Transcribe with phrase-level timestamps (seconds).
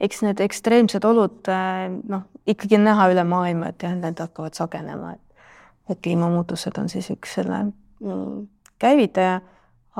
[0.00, 1.50] eks need ekstreemsed olud
[2.10, 5.24] noh, ikkagi on näha üle maailma, et jah, need hakkavad sagenema, et
[5.90, 7.58] et kliimamuutused on siis üks selle
[8.00, 8.46] mm,
[8.80, 9.40] käivitaja,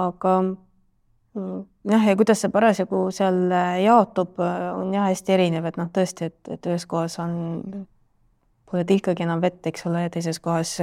[0.00, 1.58] aga mm,
[1.92, 3.52] jah, ja kuidas see parasjagu seal
[3.84, 7.34] jaotub, on jah hästi erinev, et noh, tõesti, et, et ühes kohas on,
[8.70, 10.78] pole tilkagi enam vett, eks ole, ja teises kohas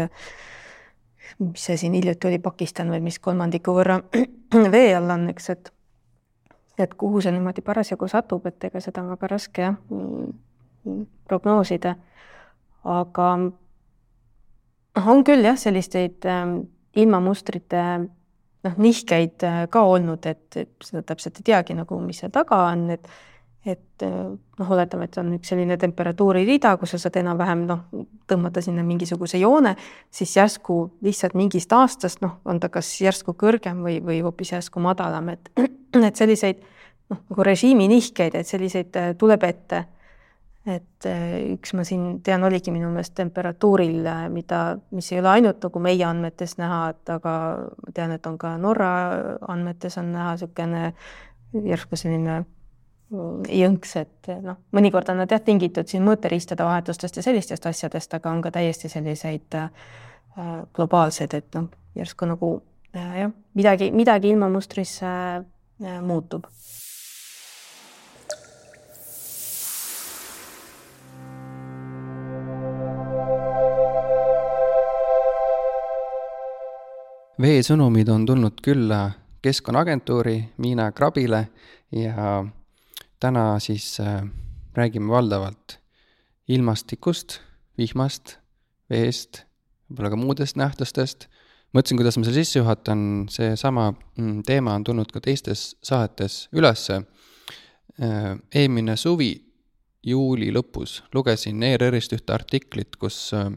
[1.39, 4.00] mis see siin hiljuti oli, Pakistan või mis kolmandiku võrra
[4.75, 5.73] vee all on, eks, et
[6.80, 9.76] et kuhu see niimoodi parasjagu satub, et ega seda on väga raske jah
[11.28, 11.95] prognoosida.
[12.84, 16.55] aga noh, on küll jah, selliseid äh,
[16.98, 22.34] ilmamustrite noh, nihkeid äh, ka olnud, et, et seda täpselt ei teagi nagu, mis seal
[22.34, 23.08] taga on, et
[23.66, 27.84] et äh, noh, oletame, et on üks selline temperatuuririda, kus sa saad enam-vähem noh,
[28.30, 29.76] tõmmata sinna mingisuguse joone,
[30.10, 34.82] siis järsku lihtsalt mingist aastast noh, on ta kas järsku kõrgem või, või hoopis järsku
[34.82, 35.52] madalam, et
[36.08, 36.64] et selliseid
[37.12, 39.84] noh, nagu režiimi nihkeid, et selliseid äh, tuleb ette.
[40.62, 44.62] Et äh, üks ma siin tean, oligi minu meelest temperatuuril, mida,
[44.94, 47.36] mis ei ole ainult nagu meie andmetes näha, et aga
[47.94, 48.92] tean, et on ka Norra
[49.50, 50.84] andmetes on näha niisugune
[51.66, 52.44] järsku selline
[53.12, 58.31] jõnks, et noh, mõnikord on nad jah tingitud siin mõõteriistade vahetustest ja sellistest asjadest, aga
[58.31, 59.72] on ka täiesti selliseid äh,
[60.73, 62.53] globaalseid, et noh, järsku nagu
[62.95, 65.44] äh, jah, midagi, midagi ilmamustris äh,
[66.02, 66.48] muutub.
[77.42, 79.08] Veesõnumid on tulnud külla
[79.42, 81.48] Keskkonnaagentuuri Miina Krabile
[81.92, 82.44] ja
[83.22, 84.23] täna siis äh,
[84.73, 85.77] räägime valdavalt
[86.47, 87.39] ilmastikust,
[87.78, 88.38] vihmast,
[88.89, 89.44] veest,
[89.89, 91.28] võib-olla ka muudest nähtustest.
[91.72, 97.03] mõtlesin, kuidas ma selle sisse juhatan, seesama mm, teema on tulnud ka teistes saadetes ülesse.
[98.02, 99.31] Äh, eelmine suvi,
[100.03, 103.52] juuli lõpus, lugesin ERR-ist ühte artiklit, kus äh,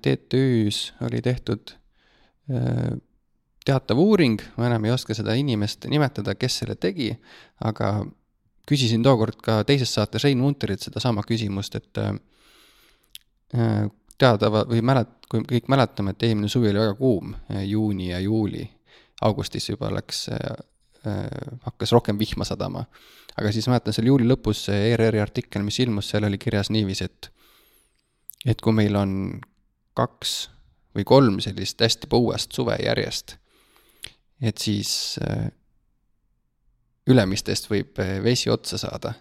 [0.00, 1.76] TTÜ-s oli tehtud
[3.62, 7.12] teatav uuring, ma enam ei oska seda inimest nimetada, kes selle tegi,
[7.62, 7.92] aga
[8.70, 13.86] küsisin tookord ka teises saates Rein Munterilt sedasama küsimust, et äh,
[14.20, 18.20] teadava või mälet-, kui kõik mäletame, et eelmine suvi oli väga kuum, äh, juuni ja
[18.22, 18.64] juuli,
[19.26, 20.30] augustis juba läks,
[21.64, 22.84] hakkas rohkem vihma sadama.
[23.36, 27.04] aga siis mäletan, seal juuli lõpus see ERR-i artikkel, mis ilmus, seal oli kirjas niiviisi,
[27.04, 27.30] et
[28.48, 29.12] et kui meil on
[29.96, 30.48] kaks
[30.96, 33.36] või kolm sellist hästi põuast suve järjest,
[34.42, 35.50] et siis äh,
[37.08, 39.12] Ülemistest võib äh, vesi otsa saada.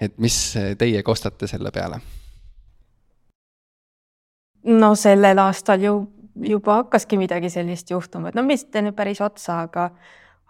[0.00, 2.00] et mis äh, teie kostate selle peale?
[4.64, 5.94] no sellel aastal ju
[6.40, 9.90] juba hakkaski midagi sellist juhtuma, et no mitte nüüd päris otsa, aga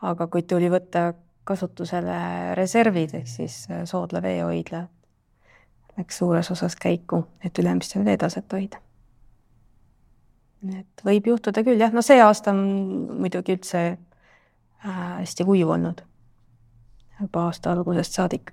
[0.02, 1.12] aga kui tuli võtta
[1.44, 4.86] kasutusele reservid ehk siis Soodla veehoidla,
[5.98, 8.80] läks suures osas käiku, et Ülemistel veetaset hoida
[10.70, 12.62] et võib juhtuda küll jah, no see aasta on
[13.22, 13.82] muidugi üldse
[14.82, 16.02] hästi kuiv olnud.
[17.20, 18.50] juba aasta algusest saadik.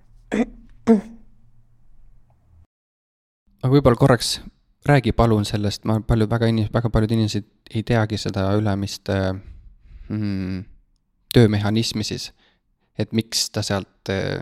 [3.63, 4.41] aga võib-olla korraks
[4.85, 7.45] räägi palun sellest, ma palju, väga inis-, väga paljud inimesed
[7.75, 9.17] ei teagi seda Ülemiste
[10.09, 10.63] mm,
[11.33, 12.31] töömehhanismi siis,
[12.97, 14.39] et miks ta sealt äh,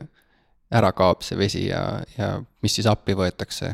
[0.72, 3.74] ära kaob, see vesi ja, ja mis siis appi võetakse?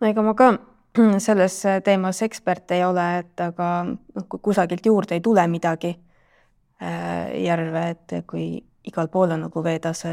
[0.00, 0.52] no ega ma ka
[1.18, 5.92] selles teemas ekspert ei ole, et aga noh, kui kusagilt juurde ei tule midagi
[6.82, 8.48] äh, järve, et kui
[8.86, 10.12] igal pool on nagu veetase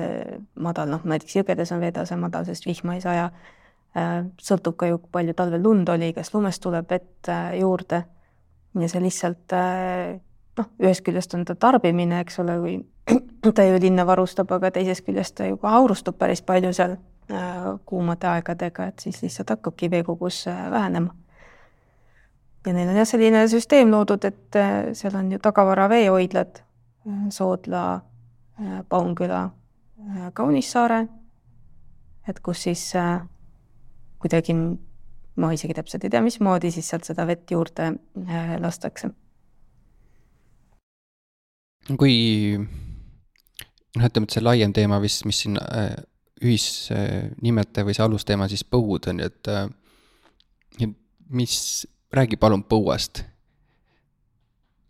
[0.55, 3.29] madal, noh näiteks jõgedes on veetase madal, sest vihma ei saja.
[3.97, 8.03] Äh, sõltub ka ju, palju talvel lund oli, kas lumest tuleb vett äh, juurde.
[8.73, 9.53] ja see lihtsalt
[10.57, 12.79] noh, ühest küljest on ta tarbimine, eks ole, kui
[13.55, 17.12] ta ju linna varustab, aga teisest küljest ta ju ka aurustub päris palju seal Äh,
[17.85, 21.15] kuumade aegadega, et siis lihtsalt hakkabki veekogus äh, vähenema.
[22.67, 26.61] ja neil on jah, selline süsteem loodud, et äh, seal on ju tagavara veehoidlad,
[27.29, 27.99] Soodla,
[28.89, 29.49] Paunküla,
[30.33, 31.01] Kaunissaare,
[32.27, 32.83] et kus siis
[34.23, 34.55] kuidagi,
[35.35, 37.89] ma isegi täpselt ei tea, mismoodi siis sealt seda vett juurde
[38.63, 39.09] lastakse.
[41.99, 42.15] kui
[42.55, 45.59] noh, ütleme, et see laiem teema vist, mis siin
[46.43, 50.89] ühisnimetaja või see alusteema siis põud on ju, et äh,
[51.29, 51.55] mis,
[52.13, 53.23] räägi palun põuast.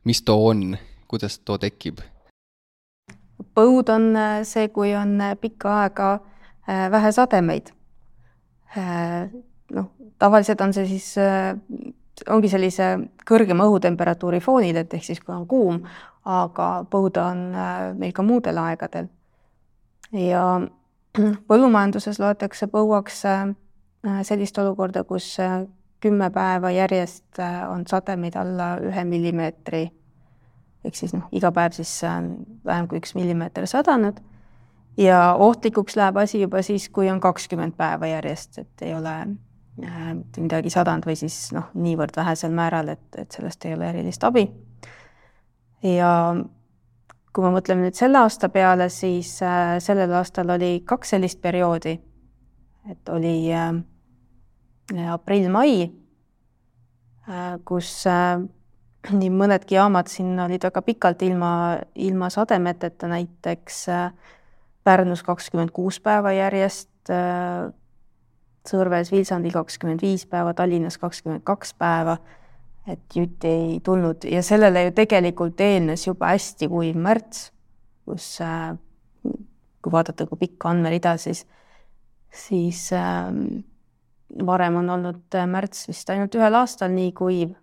[0.04, 0.78] mis too on,
[1.08, 2.02] kuidas too tekib?
[3.54, 6.14] põud on äh, see, kui on äh, pikka aega
[6.68, 7.74] vähe sademeid.
[9.76, 9.88] noh,
[10.20, 11.10] tavaliselt on see siis,
[12.32, 12.86] ongi sellise
[13.28, 15.82] kõrgema õhutemperatuuri foonil, et ehk siis kui on kuum,
[16.24, 17.44] aga põuda on
[18.00, 19.12] meil ka muudel aegadel.
[20.16, 20.46] ja
[21.50, 23.24] põllumajanduses loetakse põuaks
[24.28, 25.38] sellist olukorda, kus
[26.04, 27.40] kümme päeva järjest
[27.70, 29.86] on sademeid alla ühe millimeetri
[30.84, 31.94] ehk siis noh, iga päev siis
[32.66, 34.20] vähem kui üks millimeeter sadanud
[34.98, 40.10] ja ohtlikuks läheb asi juba siis, kui on kakskümmend päeva järjest, et ei ole äh,
[40.38, 44.48] midagi sadanud või siis noh, niivõrd vähesel määral, et, et sellest ei ole erilist abi.
[45.84, 46.12] ja
[47.34, 51.96] kui me mõtleme nüüd selle aasta peale, siis äh, sellel aastal oli kaks sellist perioodi,
[52.92, 53.72] et oli äh,
[55.14, 58.06] aprill-mai äh,, kus
[59.12, 61.54] nii mõnedki jaamad siin olid väga pikalt ilma,
[61.96, 63.86] ilma sademeteta, näiteks
[64.84, 67.12] Pärnus kakskümmend kuus päeva järjest,
[68.64, 72.16] Sõrves, Vilsandil kakskümmend viis päeva, Tallinnas kakskümmend kaks päeva,
[72.88, 77.50] et jutti ei tulnud ja sellele ju tegelikult eelnes juba hästi kuiv märts,
[78.06, 78.74] kus äh,
[79.84, 81.46] kui vaadata, kui pikk andmerida, siis,
[82.32, 83.32] siis äh,
[84.46, 87.54] varem on olnud märts vist ainult ühel aastal nii kuiv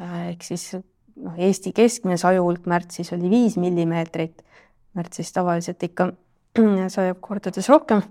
[0.00, 4.40] Äh, ehk siis noh, Eesti keskmine sajuhulk märtsis oli viis millimeetrit,
[4.96, 6.10] märtsis tavaliselt ikka
[6.94, 8.02] sajab kordades rohkem.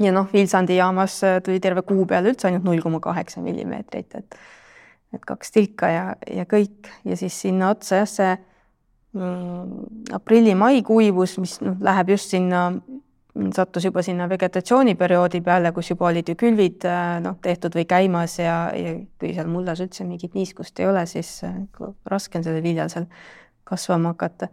[0.00, 4.16] ja noh, Vilsandi jaamas äh, tuli terve kuu peale üldse ainult null koma kaheksa millimeetrit,
[4.16, 4.38] et
[5.16, 8.30] et kaks tilka ja, ja kõik ja siis sinna otsa jah, see
[9.16, 12.68] mm, aprilli-mai kuivus, mis noh, läheb just sinna
[13.54, 18.38] sattus juba sinna vegetatsiooniperioodi peale, kus juba olid ju külvid äh, noh, tehtud või käimas
[18.40, 21.58] ja, ja kui seal mullas üldse mingit niiskust ei ole, siis äh,
[22.08, 23.08] raske on sellel viljal seal
[23.68, 24.48] kasvama hakata.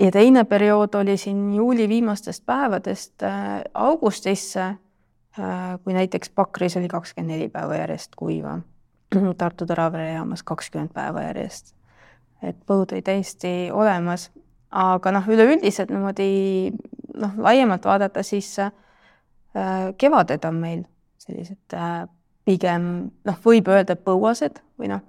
[0.00, 4.74] ja teine periood oli siin juuli viimastest päevadest äh, augustisse,
[5.84, 8.58] kui näiteks Pakris oli kakskümmend neli päeva järjest kuiva,
[9.40, 11.74] Tartu Tõravere jaamas kakskümmend päeva järjest.
[12.42, 14.30] et põud oli täiesti olemas,
[14.70, 16.72] aga noh, üleüldiselt niimoodi
[17.14, 18.72] noh, laiemalt vaadata, siis äh,
[19.98, 20.82] kevaded on meil
[21.22, 22.08] sellised äh,
[22.44, 22.88] pigem
[23.24, 25.04] noh, võib öelda põuased või noh,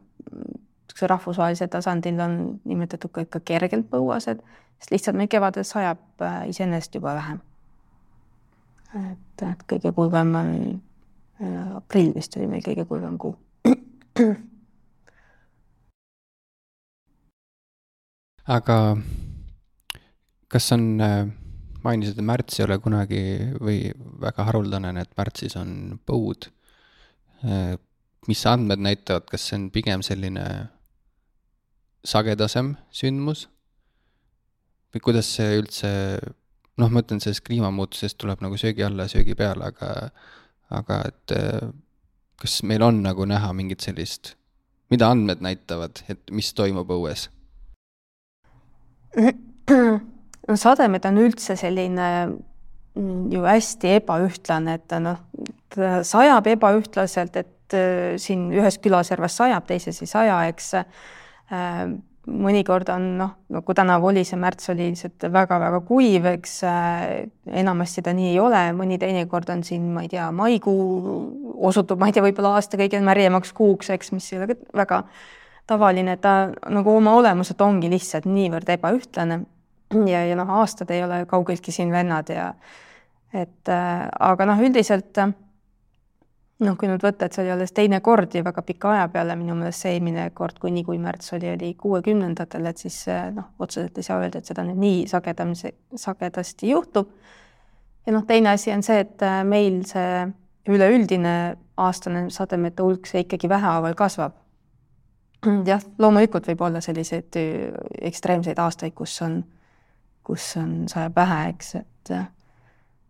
[0.94, 2.36] niisuguse rahvusvahelisel tasandil on
[2.70, 4.44] nimetatud ka ikka kergelt põuased,
[4.80, 7.40] sest lihtsalt meil kevadel sajab äh, iseenesest juba vähem.
[8.94, 10.54] et, et kõige kuivam on
[11.42, 13.36] äh, aprill vist oli meil kõige kuivam kuu
[18.58, 18.78] aga
[20.48, 21.32] kas on äh
[21.84, 23.24] mainisid, et märts ei ole kunagi
[23.60, 23.80] või
[24.24, 26.50] väga haruldane, et märtsis on põud.
[28.28, 30.46] mis andmed näitavad, kas see on pigem selline
[32.08, 33.50] sagedasem sündmus?
[34.94, 35.90] või kuidas see üldse,
[36.78, 40.12] noh, ma ütlen, sellest kliimamuutusest tuleb nagu söögi alla ja söögi peale, aga,
[40.70, 41.34] aga et
[42.44, 44.34] kas meil on nagu näha mingit sellist,
[44.92, 47.30] mida andmed näitavad, et mis toimub õues?
[50.50, 55.22] no sademed on üldse selline mm, ju hästi ebaühtlane, et ta noh,
[55.74, 61.86] ta sajab ebaühtlaselt, et äh, siin ühes külaservas sajab, teises ei saja, eks äh,
[62.24, 67.08] mõnikord on noh, nagu tänavu oli, see märts oli lihtsalt väga-väga kuiv, eks äh,
[67.64, 70.84] enamasti ta nii ei ole, mõni teinekord on siin, ma ei tea, maikuu
[71.54, 75.04] osutub, ma ei tea, võib-olla aasta kõige märjemaks kuuks, eks, mis ei ole väga
[75.68, 79.44] tavaline, ta nagu oma olemuselt ongi lihtsalt niivõrd ebaühtlane
[80.10, 82.52] ja, ja noh, aastad ei ole kaugeltki siin vennad ja
[83.34, 85.18] et äh, aga noh, üldiselt
[86.64, 89.36] noh, kui nüüd võtta, et see oli alles teine kord ja väga pika aja peale,
[89.40, 93.28] minu meelest see eelmine kord, kui nii kui märts oli, oli kuuekümnendatel, et siis äh,
[93.36, 97.12] noh, otseselt ei saa öelda, et seda nüüd nii sagedamisi, sagedasti juhtub.
[98.06, 100.26] ja noh, teine asi on see, et äh, meil see
[100.68, 104.38] üleüldine aastane sademete hulk, see ikkagi vähehaaval kasvab.
[105.68, 107.36] jah, loomulikult võib olla selliseid
[108.02, 109.42] ekstreemseid aastaid, kus on
[110.24, 112.14] kus on, sajab vähe, eks, et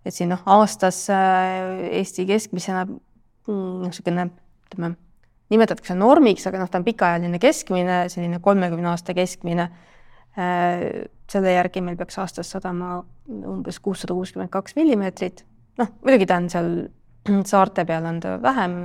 [0.04, 4.26] et siin noh, aastas äh, Eesti keskmisena mm, niisugune
[4.68, 4.90] ütleme,
[5.54, 9.70] nimetatakse normiks, aga noh, ta on pikaajaline keskmine, selline kolmekümne aasta keskmine.
[10.34, 10.84] Äh,
[11.32, 12.98] selle järgi meil peaks aastas sadama
[13.30, 15.46] umbes kuussada kuuskümmend kaks millimeetrit.
[15.80, 16.70] noh, muidugi ta on seal
[17.52, 18.78] saarte peal on ta vähem,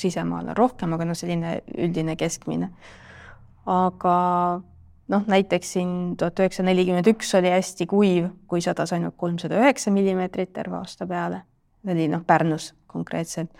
[0.00, 2.70] sisemaal on rohkem, aga noh, selline üldine keskmine.
[3.66, 4.16] aga
[5.08, 9.92] noh, näiteks siin tuhat üheksasada nelikümmend üks oli hästi kuiv, kui sadas ainult kolmsada üheksa
[9.94, 11.42] millimeetrit terve aasta peale.
[11.84, 13.50] see oli noh, Pärnus konkreetselt,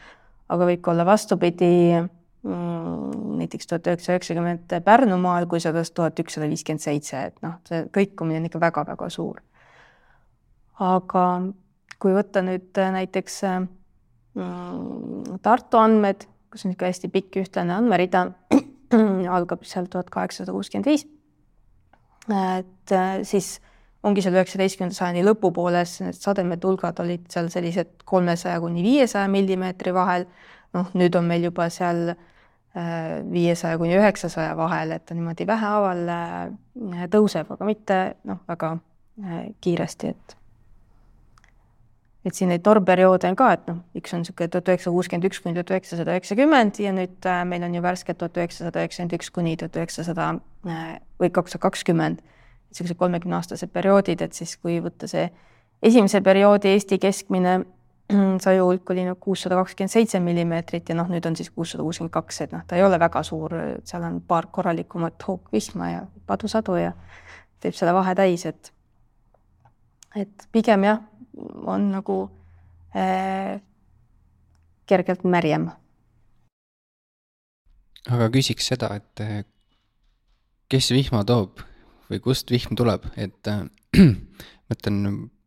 [0.48, 3.36] aga võib ka olla vastupidi mm,.
[3.42, 8.42] näiteks tuhat üheksasada üheksakümmend Pärnumaal, kui sadas tuhat ükssada viiskümmend seitse, et noh, see kõikumine
[8.42, 9.40] on ikka väga-väga suur.
[10.82, 11.24] aga
[12.02, 13.68] kui võtta nüüd näiteks mm,
[14.36, 18.26] Tartu andmed, kus on ikka hästi pikk ühtlane andmerida,
[19.36, 21.06] algab seal tuhat kaheksasada kuuskümmend viis
[22.34, 22.94] et
[23.26, 23.56] siis
[24.06, 29.94] ongi seal üheksateistkümnenda sajandi lõpupooles need sademete hulgad olid seal sellised kolmesaja kuni viiesaja millimeetri
[29.94, 30.26] vahel.
[30.74, 32.10] noh, nüüd on meil juba seal
[33.30, 36.02] viiesaja kuni üheksasaja vahel, et ta niimoodi vähehaaval
[37.12, 38.74] tõuseb, aga mitte noh, väga
[39.64, 40.36] kiiresti, et
[42.26, 45.42] et siin neid normperioode on ka, et noh, üks on niisugune tuhat üheksasada kuuskümmend üks
[45.42, 49.30] kuni tuhat üheksasada üheksakümmend ja nüüd äh, meil on ju värskelt tuhat üheksasada üheksakümmend üks
[49.34, 50.32] kuni tuhat üheksasada
[50.66, 50.88] äh,
[51.22, 52.24] või kakssada kakskümmend,
[52.72, 55.28] niisugused kolmekümneaastased perioodid, et siis kui võtta see
[55.86, 57.60] esimese perioodi Eesti keskmine
[58.44, 62.14] saju hulk oli noh, kuussada kakskümmend seitse millimeetrit ja noh, nüüd on siis kuussada kuuskümmend
[62.18, 63.54] kaks, et noh, ta ei ole väga suur,
[63.86, 66.96] seal on paar korralikumat hoogvihma ja padusadu ja
[67.62, 68.72] teeb selle vahe täis, et
[70.16, 71.04] et pigem jah
[71.66, 72.18] on nagu
[72.96, 73.60] äh,
[74.86, 75.70] kergelt märjem.
[78.06, 79.40] aga küsiks seda, et äh,
[80.70, 81.62] kes vihma toob
[82.10, 83.64] või kust vihm tuleb, et äh,
[84.70, 85.00] mõtlen,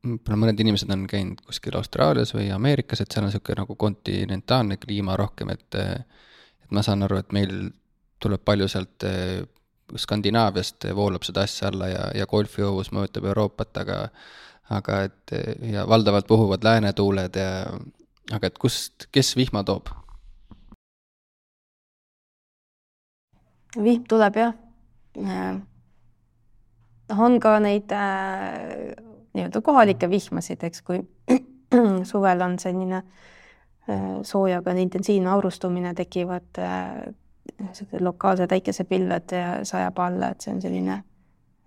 [0.04, 4.80] võib-olla mõned inimesed on käinud kuskil Austraalias või Ameerikas, et seal on niisugune nagu kontinentaalne
[4.82, 6.04] kliima rohkem, et äh,
[6.60, 7.56] et ma saan aru, et meil
[8.20, 9.06] tuleb palju sealt
[9.98, 13.96] Skandinaaviast voolab seda asja alla ja, ja golfiõhus mõjutab Euroopat, aga
[14.70, 15.34] aga et
[15.72, 17.50] ja valdavalt puhuvad läänetuuled ja,
[18.32, 19.90] aga et kust, kes vihma toob?
[23.78, 24.54] vihm tuleb jah.
[27.10, 28.96] noh, on ka neid äh,
[29.34, 31.02] nii-öelda kohalikke vihmasid, eks, kui
[32.12, 37.14] suvel on selline äh, soojaga intensiivne aurustumine, tekivad äh,
[38.00, 41.04] lokaalsed äikesepilved ja sajab alla, et see on selline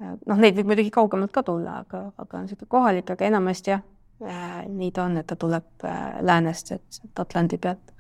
[0.03, 3.83] noh, neid võib muidugi kaugemalt ka tulla, aga, aga niisugune kohalik, aga enamasti jah
[4.25, 7.95] äh,, nii ta on, et ta tuleb äh, läänest, et sealt Atlandi pealt.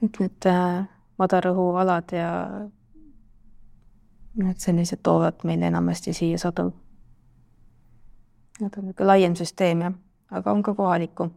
[0.00, 0.84] kõik need äh,
[1.20, 2.30] madarõhualad ja
[4.40, 6.70] need sellised toovad meile enamasti siia sadu.
[8.60, 9.94] Nad on niisugune laiem süsteem jah,
[10.30, 11.30] aga on ka kohalikku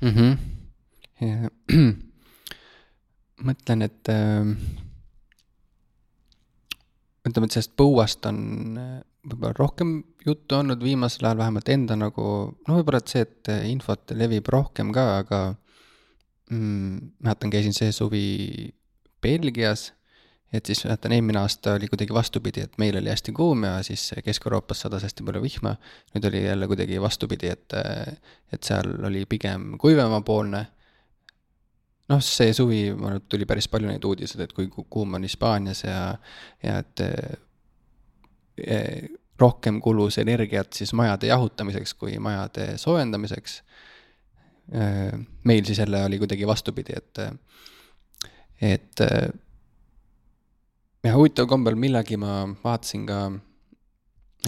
[0.00, 0.08] mm.
[0.08, 0.36] -hmm.
[1.22, 1.50] Ja,
[3.46, 4.90] mõtlen, et äh
[7.28, 8.38] ütleme, et sellest põuast on
[8.80, 12.26] äh, võib-olla rohkem juttu olnud viimasel ajal, vähemalt enda nagu,
[12.66, 15.42] no võib-olla, et see, et infot levib rohkem ka, aga
[16.50, 18.24] mm, mäletan, käisin see suvi
[19.22, 19.92] Belgias,
[20.52, 24.10] et siis mäletan, eelmine aasta oli kuidagi vastupidi, et meil oli hästi kuum ja siis
[24.24, 25.76] Kesk-Euroopas sadas hästi palju vihma.
[26.14, 28.16] nüüd oli jälle kuidagi vastupidi, et, äh,
[28.52, 30.66] et seal oli pigem kuivemapoolne
[32.12, 35.84] noh, see suvi, ma arvan, tuli päris palju neid uudiseid, et kui kuum on Hispaanias
[35.86, 35.98] ja,
[36.62, 37.02] ja et
[38.62, 38.80] e,
[39.40, 43.56] rohkem kulus energiat siis majade jahutamiseks kui majade soojendamiseks.
[44.72, 44.82] E,
[45.48, 47.24] meil siis jälle oli kuidagi vastupidi, et,
[48.62, 49.06] et
[51.02, 53.20] ja huvitaval kombel millegi ma vaatasin ka,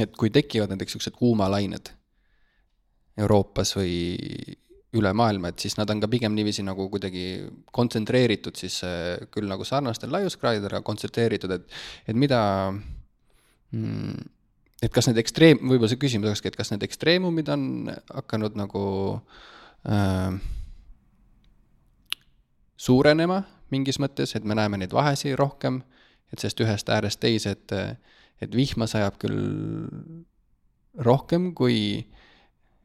[0.01, 1.91] et kui tekivad näiteks siuksed kuumalained
[3.19, 3.95] Euroopas või
[4.99, 7.25] üle maailma, et siis nad on ka pigem niiviisi nagu kuidagi
[7.75, 14.29] kontsentreeritud siis äh, küll nagu sarnastel laiuskraadidel, aga kontsentreeritud, et, et mida mm,
[14.85, 17.67] et kas need ekstreem, võib-olla see küsimus olekski, et kas need ekstreemumid on
[18.13, 18.85] hakanud nagu
[19.89, 20.37] äh,
[22.77, 23.43] suurenema
[23.75, 25.83] mingis mõttes, et me näeme neid vahesi rohkem,
[26.31, 27.73] et sellest ühest äärest teise, et,
[28.43, 29.41] et vihma sajab küll
[31.03, 32.24] rohkem kui äh,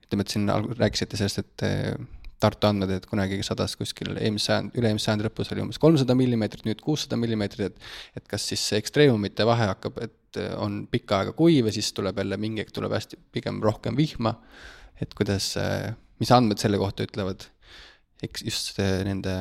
[0.09, 0.49] ütleme, et siin
[0.79, 2.07] rääkisite sellest, et eh,
[2.39, 6.63] Tartu andmed, et kunagi sadas kuskil eelmise sajand, üle-eelmise sajandi lõpus oli umbes kolmsada millimeetrit,
[6.63, 11.19] nüüd kuussada millimeetrit, et et kas siis see ekstreemumite vahe hakkab, et eh, on pikka
[11.19, 14.37] aega kuiv ja siis tuleb jälle mingi hetk tuleb hästi, pigem rohkem vihma,
[15.03, 15.91] et kuidas, eh,
[16.23, 17.43] mis andmed selle kohta ütlevad,
[18.23, 19.35] eks just nende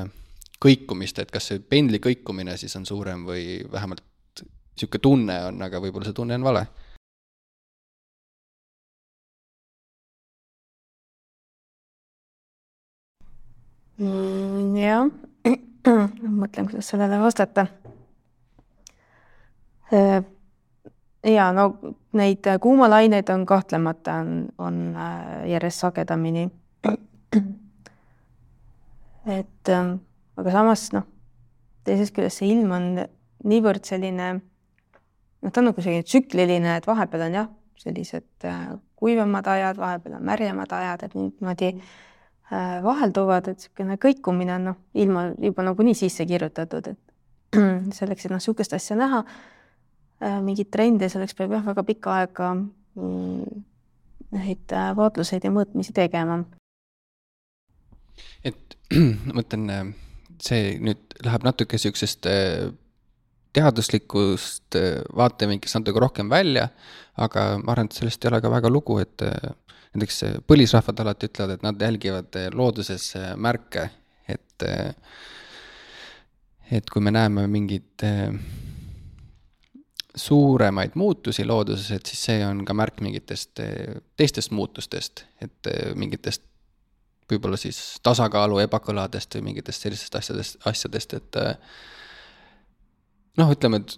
[0.62, 4.02] kõikumist, et kas see pendli kõikumine siis on suurem või vähemalt
[4.42, 6.66] niisugune tunne on, aga võib-olla see tunne on vale
[13.99, 14.76] mm,?
[14.78, 15.09] jah,
[16.40, 17.67] mõtlen, kuidas sellele vastata.
[19.93, 20.23] Äh,
[21.26, 21.71] ja no
[22.19, 26.49] neid kuumalaineid on kahtlemata on, on äh, järjest sagedamini.
[29.38, 29.95] et ähm,
[30.40, 31.07] aga samas noh,
[31.85, 32.90] teisest küljest see ilm on
[33.49, 39.47] niivõrd selline noh, ta on nagu selline tsükliline, et vahepeal on jah, sellised äh, kuivemad
[39.49, 42.17] ajad, vahepeal on märjemad ajad, et niimoodi mm Äh,
[42.85, 47.57] vahelduvad, et niisugune kõikumine on noh, ilma juba nagunii sisse kirjutatud, et
[47.99, 49.23] selleks, et noh, niisugust asja näha,
[50.25, 53.62] äh, mingit trendi, selleks peab jah, väga pikka aega mm,
[54.38, 56.40] neid äh, vaatluseid ja mõõtmisi tegema.
[58.45, 58.78] et
[59.28, 59.95] ma mõtlen,
[60.40, 62.26] see nüüd läheb natuke niisugusest
[63.57, 66.69] teaduslikust äh, vaatevinklist natuke rohkem välja,
[67.17, 69.52] aga ma arvan, et sellest ei ole ka väga lugu, et äh,
[69.95, 73.88] näiteks põlisrahvad alati ütlevad, et nad jälgivad looduses märke,
[74.28, 74.66] et
[76.68, 78.04] et kui me näeme mingeid
[80.18, 83.62] suuremaid muutusi looduses, et siis see on ka märk mingitest
[84.18, 86.45] teistest muutustest, et mingitest
[87.28, 91.38] võib-olla siis tasakaalu ebakõladest või mingitest sellistest asjadest, asjadest, et
[93.38, 93.97] noh, ütleme, et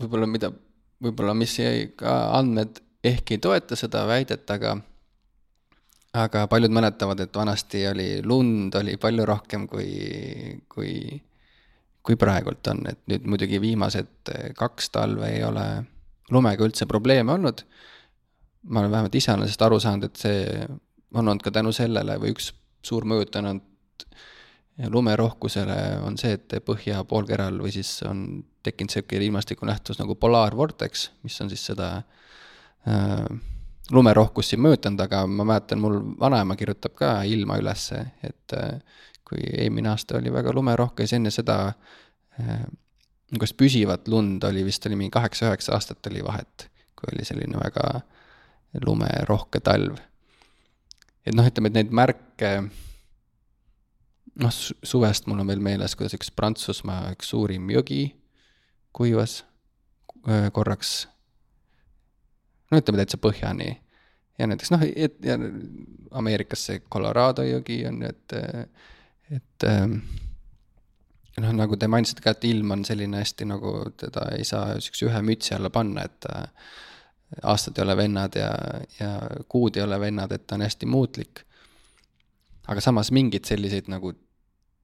[0.00, 0.52] võib-olla mida,
[1.02, 1.56] võib-olla mis
[1.98, 4.76] ka andmed ehk ei toeta seda väidet, aga
[6.12, 9.88] aga paljud mäletavad, et vanasti oli lund oli palju rohkem kui,
[10.68, 10.92] kui,
[12.04, 15.66] kui praegult on, et nüüd muidugi viimased kaks talve ei ole
[16.32, 17.64] lumega üldse probleeme olnud.
[18.62, 20.66] ma olen vähemalt ise olen sellest aru saanud, et see
[21.14, 22.52] on olnud ka tänu sellele või üks
[22.84, 23.64] suur mõjutanud
[24.92, 31.40] lumerohkusele on see, et põhja poolkeral või siis on tekkinud niisugune ilmastikunähtus nagu polaarvorteks, mis
[31.40, 32.21] on siis seda äh,
[33.92, 38.78] lumerohkust siin mõjutanud, aga ma mäletan, mul vanaema kirjutab ka ilma ülesse, et äh,
[39.26, 41.58] kui eelmine aasta oli väga lumerohke, siis enne seda
[42.40, 42.64] äh,
[43.40, 48.00] kas püsivat lund oli vist oli mingi kaheksa-üheksa aastat oli vahet, kui oli selline väga
[48.84, 50.00] lumerohke talv.
[51.26, 52.50] Et noh, ütleme, et neid märke,
[54.42, 58.04] noh, suvest mul on veel meeles, kuidas üks Prantsusmaa üks suurim jõgi
[58.92, 59.42] kuivas
[60.52, 61.06] korraks,
[62.72, 63.70] no ütleme täitsa põhjani.
[64.38, 65.38] ja näiteks noh, et ja
[66.18, 68.34] Ameerikas see Colorado jõgi on, et,
[69.32, 69.66] et
[71.40, 75.08] noh, nagu te mainisite ka, et ilm on selline hästi nagu teda ei saa sihukese
[75.08, 76.28] ühe mütsi alla panna, et
[77.42, 78.50] aastad ei ole vennad ja,
[78.98, 79.12] ja
[79.48, 81.44] kuud ei ole vennad, et ta on hästi muutlik.
[82.68, 84.12] aga samas mingeid selliseid nagu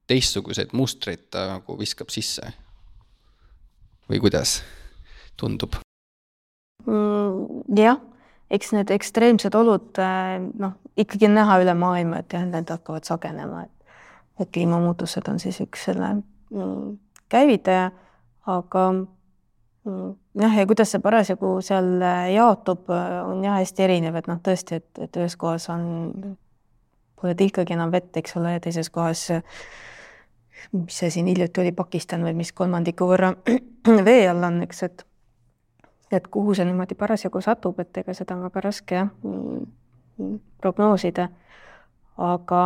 [0.07, 2.53] teistsuguseid mustreid ta nagu viskab sisse.
[4.09, 4.61] või kuidas
[5.37, 5.77] tundub?
[7.75, 7.99] Jah,
[8.49, 13.67] eks need ekstreemsed olud noh, ikkagi on näha üle maailma, et jah, need hakkavad sagenema,
[13.67, 13.75] et
[14.39, 16.93] et kliimamuutused on siis üks selle mm,
[17.27, 17.89] käivitaja,
[18.47, 18.83] aga
[19.89, 24.27] Mm, jah, ja kuidas see parasjagu seal äh, jaotub, äh, on jah hästi erinev, et
[24.27, 26.35] noh, tõesti, et, et ühes kohas on,
[27.19, 29.29] pole tilkagi enam vett, eks ole, ja teises kohas,
[30.75, 33.31] mis see siin hiljuti oli, Pakistan või mis kolmandiku võrra
[34.09, 35.05] vee all on, eks, et
[36.11, 39.09] et kuhu see niimoodi parasjagu satub, et ega seda on väga raske jah
[40.61, 41.29] prognoosida.
[42.17, 42.63] aga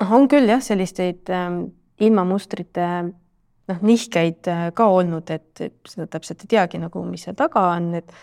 [0.00, 1.64] noh, on küll jah, selliseid ähm,
[2.00, 2.86] ilmamustrite
[3.70, 7.90] noh, nihkeid äh, ka olnud, et seda täpselt ei teagi nagu, mis seal taga on,
[7.98, 8.14] et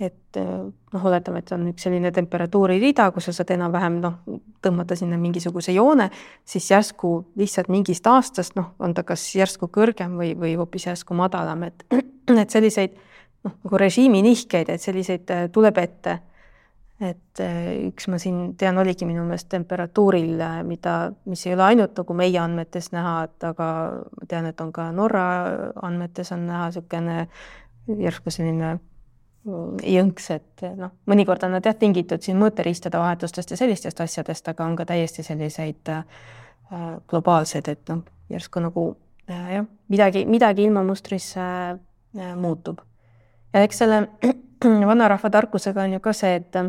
[0.00, 0.48] et äh,
[0.92, 4.16] noh, oletame, et on üks selline temperatuuririda, kus sa saad enam-vähem noh,
[4.64, 6.08] tõmmata sinna mingisuguse joone,
[6.48, 11.16] siis järsku lihtsalt mingist aastast noh, on ta kas järsku kõrgem või, või hoopis järsku
[11.18, 11.84] madalam, et
[12.42, 12.96] et selliseid
[13.44, 16.20] noh, nagu režiimi nihkeid, et selliseid äh, tuleb ette
[17.00, 20.96] et äh, üks ma siin tean, oligi minu meelest temperatuuril, mida,
[21.28, 23.70] mis ei ole ainult nagu meie andmetes näha, et aga
[24.04, 25.24] ma tean, et on ka Norra
[25.80, 27.26] andmetes on näha niisugune
[28.00, 28.78] järsku selline
[29.46, 34.66] jõnks, et noh, mõnikord on nad jah tingitud siin mõõteriistade vahetustest ja sellistest asjadest, aga
[34.66, 36.04] on ka täiesti selliseid äh,
[37.08, 38.84] globaalseid, et noh, järsku nagu
[39.30, 41.78] äh, jah, midagi, midagi ilmamustris äh,
[42.36, 42.82] muutub.
[43.54, 44.02] ja eks selle
[44.92, 46.60] vanarahva tarkusega on ju ka see, et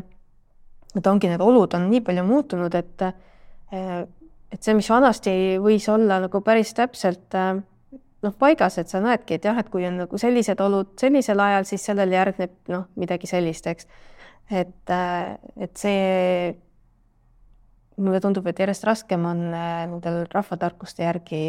[0.95, 3.03] et ongi need olud on nii palju muutunud, et
[3.71, 7.35] et see, mis vanasti võis olla nagu päris täpselt
[8.25, 11.67] noh, paigas, et sa näedki, et jah, et kui on nagu sellised olud sellisel ajal,
[11.69, 13.87] siis sellele järgneb noh, midagi sellist, eks.
[14.61, 14.93] et,
[15.57, 16.51] et see
[18.01, 21.41] mulle tundub, et järjest raskem on nendel rahvatarkuste järgi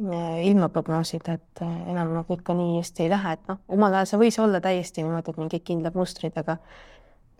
[0.00, 4.22] ilma prognoosida, et enam nagu ikka nii hästi ei lähe, et noh, omal ajal see
[4.22, 6.56] võis olla täiesti niimoodi, et mingid kindlad mustrid, aga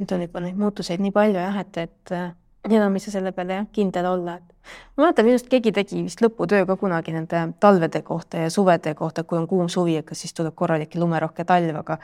[0.00, 2.14] nüüd on juba neid muutuseid nii palju jah, et, et
[2.66, 5.72] äh, enam ei saa selle peale jah kindel olla, et ma mäletan, minu arust keegi
[5.72, 9.96] tegi vist lõputöö ka kunagi nende talvede kohta ja suvede kohta, kui on kuum suvi,
[10.00, 11.98] et kas siis tuleb korralik lumerohke talv, aga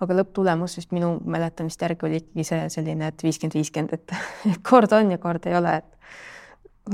[0.00, 4.92] aga lõpptulemus vist minu mäletamist järgi oli ikkagi see selline, et viiskümmend, viiskümmend, et kord
[4.96, 5.96] on ja kord ei ole, et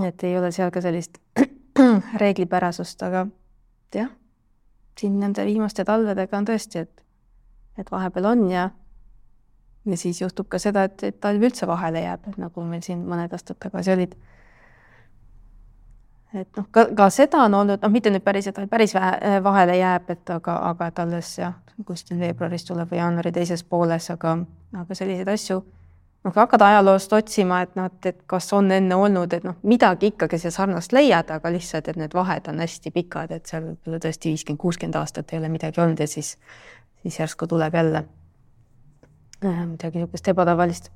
[0.05, 1.21] et ei ole seal ka sellist
[2.23, 3.27] reeglipärasust, aga
[3.95, 4.11] jah,
[4.99, 7.03] siin nende viimaste talvedega on tõesti, et
[7.77, 8.71] et vahepeal on ja
[9.87, 13.33] ja siis juhtub ka seda, et, et talv üldse vahele jääb, nagu meil siin mõned
[13.33, 14.17] aastad tagasi olid.
[16.35, 19.79] et noh, ka, ka seda on olnud, noh, mitte nüüd päris, et päris vähe vahele
[19.79, 21.55] jääb, et aga, aga et alles jah,
[21.87, 24.37] kuskil veebruaris tuleb või jaanuari teises pooles, aga,
[24.83, 29.33] aga selliseid asju noh, kui hakata ajaloost otsima, et noh, et, kas on enne olnud,
[29.33, 33.33] et noh, midagi ikkagi siia sarnast leiad, aga lihtsalt, et need vahed on hästi pikad,
[33.37, 36.35] et seal võib-olla tõesti viiskümmend, kuuskümmend aastat ei ole midagi olnud ja siis,
[37.05, 38.16] siis järsku tuleb jälle äh,
[39.47, 40.91] midagi niisugust ebatavalist.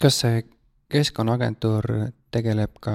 [0.00, 0.42] kas see
[0.92, 1.86] Keskkonnaagentuur
[2.34, 2.92] tegeleb ka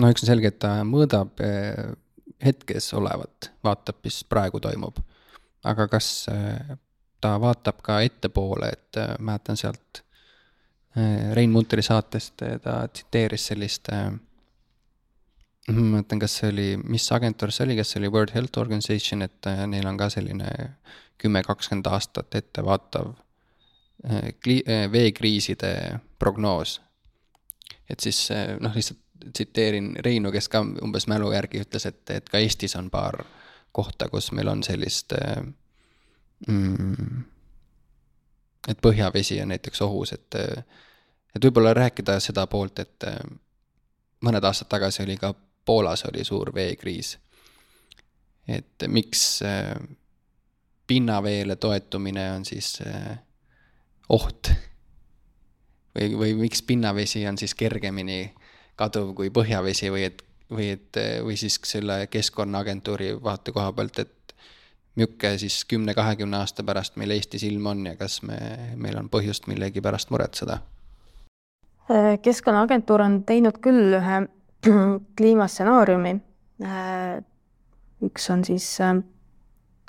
[0.00, 1.92] no üks on selge, et ta mõõdab eh,
[2.44, 5.00] hetkes olevat, vaatab, mis praegu toimub.
[5.66, 6.76] aga kas eh,
[7.20, 10.02] ta vaatab ka ettepoole, et eh, mäletan sealt
[11.36, 13.90] Rein Munteri saatest ta tsiteeris sellist
[15.72, 19.24] ma mõtlen, kas see oli, mis agentuur see oli, kas see oli World Health Organization,
[19.26, 20.50] et neil on ka selline
[21.18, 23.14] kümme, kakskümmend aastat ettevaatav
[24.44, 25.72] kli-, veekriiside
[26.18, 26.80] prognoos.
[27.90, 28.28] et siis
[28.60, 29.02] noh, lihtsalt
[29.32, 33.24] tsiteerin Reinu, kes ka umbes mälu järgi ütles, et, et ka Eestis on paar
[33.72, 35.14] kohta, kus meil on sellist
[36.46, 37.24] mm,
[38.68, 40.38] et põhjavesi on näiteks ohus, et,
[41.34, 43.08] et võib-olla rääkida seda poolt, et
[44.26, 45.32] mõned aastad tagasi oli ka
[45.66, 47.18] Poolas oli suur veekriis.
[48.48, 49.40] et miks
[50.86, 52.78] pinnaveele toetumine on siis
[54.08, 54.52] oht
[55.96, 58.34] või, või miks pinnavesi on siis kergemini
[58.76, 64.36] kaduv kui põhjavesi või et, või et, või siis selle Keskkonnaagentuuri vaatekoha pealt, et
[64.96, 68.38] niisugune siis kümne-kahekümne aasta pärast meil Eestis ilm on ja kas me,
[68.76, 70.60] meil on põhjust millegi pärast muretseda?
[72.22, 74.16] keskkonnaagentuur on teinud küll ühe
[75.18, 76.14] kliimastsenaariumi.
[78.06, 78.96] üks on siis äh,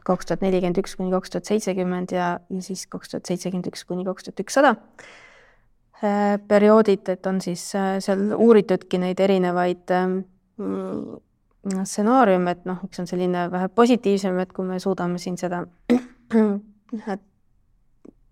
[0.08, 3.84] kaks tuhat nelikümmend üks kuni kaks tuhat seitsekümmend ja, ja siis kaks tuhat seitsekümmend üks
[3.88, 4.76] kuni kaks tuhat ükssada
[6.04, 11.16] Äh, perioodid, et on siis äh, seal uuritudki neid erinevaid mm,
[11.82, 15.64] stsenaariume, et noh, üks on selline vähe positiivsem, et kui me suudame siin seda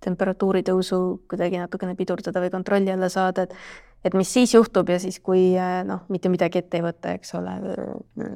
[0.06, 3.58] temperatuuri tõusu kuidagi natukene pidurdada või kontrolli alla saada, et
[4.06, 7.34] et mis siis juhtub ja siis, kui äh, noh, mitte midagi ette ei võta, eks
[7.40, 7.56] ole,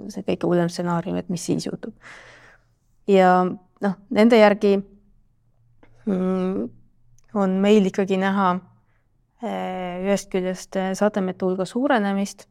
[0.10, 1.94] see kõige hullem stsenaarium, et mis siis juhtub.
[3.08, 4.80] ja noh, nende järgi
[6.10, 6.66] mm,
[7.38, 8.56] on meil ikkagi näha
[9.40, 12.42] Äh, ühest küljest äh, sademete hulga suurenemist.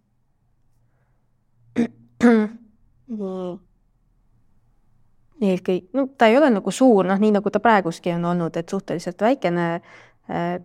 [5.38, 8.72] eelkõige, no ta ei ole nagu suur, noh, nii nagu ta praeguski on olnud, et
[8.72, 9.82] suhteliselt väikene äh,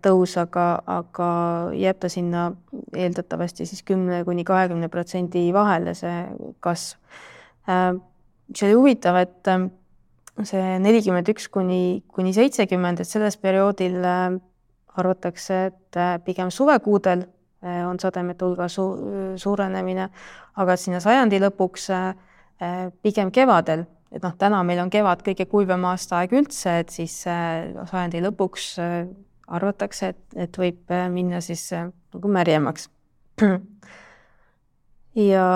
[0.04, 1.28] tõus, aga, aga
[1.72, 2.50] jääb ta sinna
[2.92, 6.18] eeldatavasti siis kümne kuni kahekümne protsendi vahele, see
[6.60, 6.98] kasv.
[8.48, 9.48] mis oli huvitav, et
[10.44, 14.02] see nelikümmend üks kuni, kuni seitsekümmend, et selles perioodil
[14.94, 18.84] arvatakse, et äh, pigem suvekuudel äh, on sademete hulga su
[19.40, 20.08] suurenemine,
[20.60, 22.14] aga sinna sajandi lõpuks äh,
[23.02, 28.22] pigem kevadel, et noh, täna meil on kevad kõige kuivam aastaaeg üldse, et siis sajandi
[28.22, 28.68] lõpuks
[29.46, 32.88] arvatakse, et, et võib minna siis nagu märjemaks.
[35.30, 35.46] ja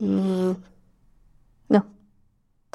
[0.00, 0.54] mm,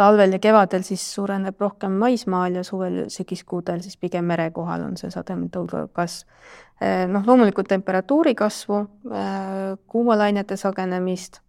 [0.01, 4.97] talvel ja kevadel siis suureneb rohkem maismaal ja suvel sügiskuudel siis pigem mere kohal on
[4.97, 5.61] see sademete
[5.93, 6.27] kasv.
[6.81, 8.79] Eh, noh, loomulikult temperatuuri kasvu,
[9.87, 11.41] kuumalainete sagenemist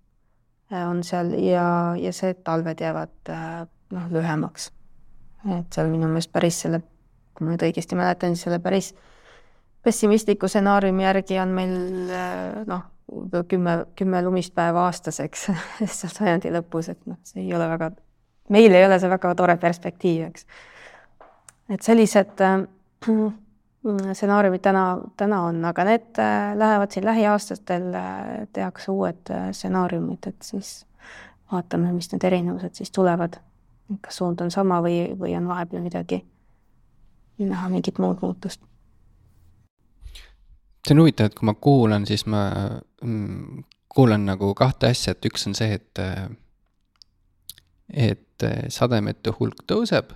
[0.73, 1.64] on seal ja,
[2.01, 3.33] ja see, et talved jäävad
[3.92, 4.71] noh, lühemaks.
[5.49, 6.83] et seal minu meelest päris selle,
[7.42, 8.92] kui ma nüüd õigesti mäletan, siis selle päris
[9.83, 11.74] pessimistliku stsenaariumi järgi on meil
[12.70, 12.87] noh,
[13.50, 15.50] kümme, kümme lumist päeva aastas, eks
[15.98, 17.90] seal sajandi lõpus, et noh, see ei ole väga
[18.52, 20.46] meil ei ole see väga tore perspektiiv, eks.
[21.72, 22.64] et sellised äh,
[24.16, 24.87] stsenaariumid täna,
[25.18, 30.74] täna on, aga need äh, lähevad siin lähiaastatel, äh, tehakse uued stsenaariumid, et siis
[31.52, 33.40] vaatame, mis need erinevused siis tulevad.
[34.00, 36.22] kas suund on sama või, või on vahepeal midagi,
[37.38, 38.61] näha mingit muud muutust
[40.87, 42.47] see on huvitav, et kui ma kuulan, siis ma
[43.03, 46.03] mm, kuulan nagu kahte asja, et üks on see, et
[47.92, 50.12] et eh, sademete hulk tõuseb,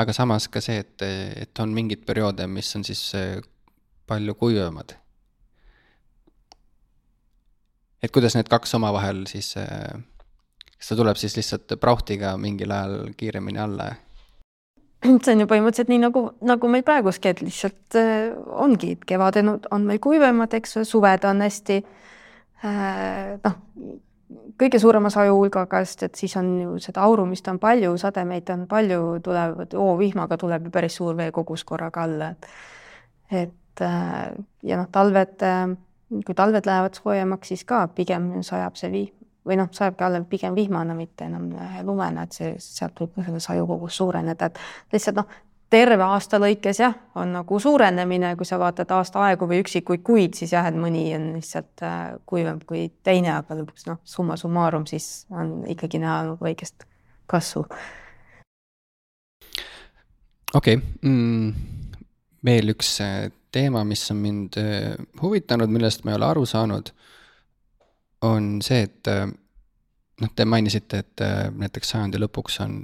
[0.00, 1.04] aga samas ka see, et,
[1.44, 3.38] et on mingeid perioode, mis on siis eh,
[4.08, 4.96] palju kuivemad.
[8.04, 9.94] et kuidas need kaks omavahel siis, eh,
[10.76, 13.92] kas ta tuleb siis lihtsalt prauhtiga mingil ajal kiiremini alla?
[15.24, 18.32] see on ju põhimõtteliselt nii nagu, nagu meil praeguski, et lihtsalt äh,
[18.64, 21.78] ongi, kevadel on meil kuivemad, eks ju, suved on hästi
[22.64, 23.58] äh, noh,
[24.60, 29.00] kõige suurema sajuhulgaga, sest et siis on ju seda aurumist on palju, sademeid on palju,
[29.24, 34.30] tulevad, oovihmaga tuleb ju päris suur veekogus korraga alla, et et äh,
[34.62, 35.74] ja noh, talved, äh,
[36.24, 40.54] kui talved lähevad soojemaks, siis ka pigem sajab see vihm, või noh, sajabki alla pigem
[40.56, 41.50] vihmana, mitte enam
[41.84, 45.34] lumena, et see, sealt võib selle saju kogus suureneda, et lihtsalt noh,
[45.74, 50.38] terve aasta lõikes jah, on nagu suurenemine, kui sa vaatad aasta aegu või üksikuid kuid,
[50.38, 54.86] siis jah, et mõni on lihtsalt äh, kuivam kui teine, aga lõpuks noh, summa summarum
[54.90, 56.86] siis on ikkagi näha nagu väikest
[57.30, 57.64] kasvu.
[60.54, 60.82] okei okay.
[61.02, 61.54] mm,,
[62.44, 66.92] veel üks äh, teema, mis on mind äh, huvitanud, millest ma ei ole aru saanud,
[68.24, 69.10] on see, et
[70.20, 71.22] noh, te mainisite, et
[71.58, 72.76] näiteks sajandi lõpuks on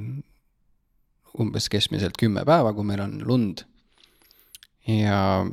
[1.40, 3.64] umbes keskmiselt kümme päeva, kui meil on lund.
[4.88, 5.46] ja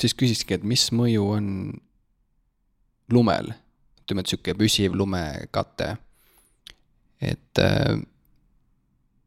[0.00, 1.48] siis küsiski, et mis mõju on
[3.12, 3.52] lumel,
[4.02, 5.96] ütleme, et sihuke püsiv lumekate.
[7.20, 7.96] et äh,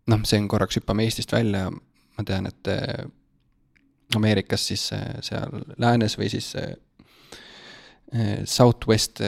[0.07, 3.07] noh, see on korraks hüppame Eestist välja, ma tean, et äh,
[4.15, 6.53] Ameerikas siis äh, seal läänes või siis
[8.45, 9.21] Southwest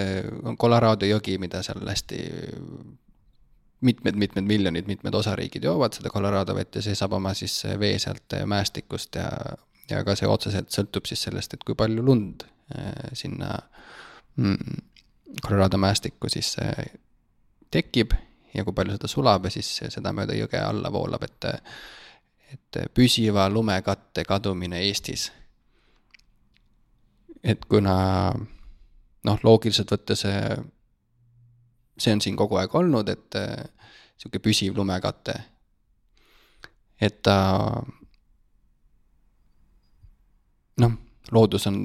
[0.43, 2.17] on Colorado jõgi, mida seal hästi
[3.84, 8.36] mitmed-mitmed miljonid, mitmed osariigid joovad seda Colorado vett ja see saab oma siis vee sealt
[8.48, 9.30] mäestikust ja,
[9.89, 12.43] ja ka see otseselt sõltub siis sellest, et kui palju lund
[13.15, 13.56] sinna
[14.36, 14.78] mm,
[15.43, 16.56] Colorado mäestikku siis
[17.72, 18.15] tekib
[18.54, 21.54] ja kui palju seda sulab ja siis seda mööda jõge alla voolab, et
[22.54, 25.32] et püsiva lumekatte kadumine Eestis.
[27.43, 27.96] et kuna
[29.23, 30.25] noh, loogiliselt võttes
[31.97, 33.65] see on siin kogu aeg olnud, et äh,
[34.17, 35.36] sihuke püsiv lumekate.
[37.01, 37.36] et ta
[40.79, 40.93] noh,
[41.31, 41.83] loodus on,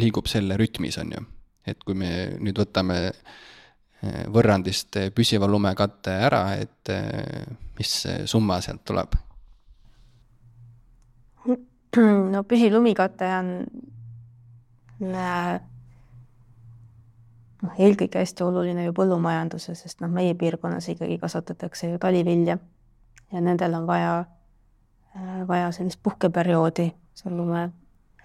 [0.00, 1.24] liigub selle rütmis, on ju.
[1.66, 7.46] et kui me nüüd võtame äh, võrrandist püsiva lumekatte ära, et äh,
[7.78, 9.16] mis summa sealt tuleb?
[12.34, 13.54] no püsiv lumikate on
[17.62, 22.58] noh, eelkõige hästi oluline ju põllumajanduses, sest noh, meie piirkonnas ikkagi kasvatatakse ju talivilja
[23.32, 24.24] ja nendel on vaja,
[25.16, 27.70] äh, vaja sellist puhkeperioodi seal lume,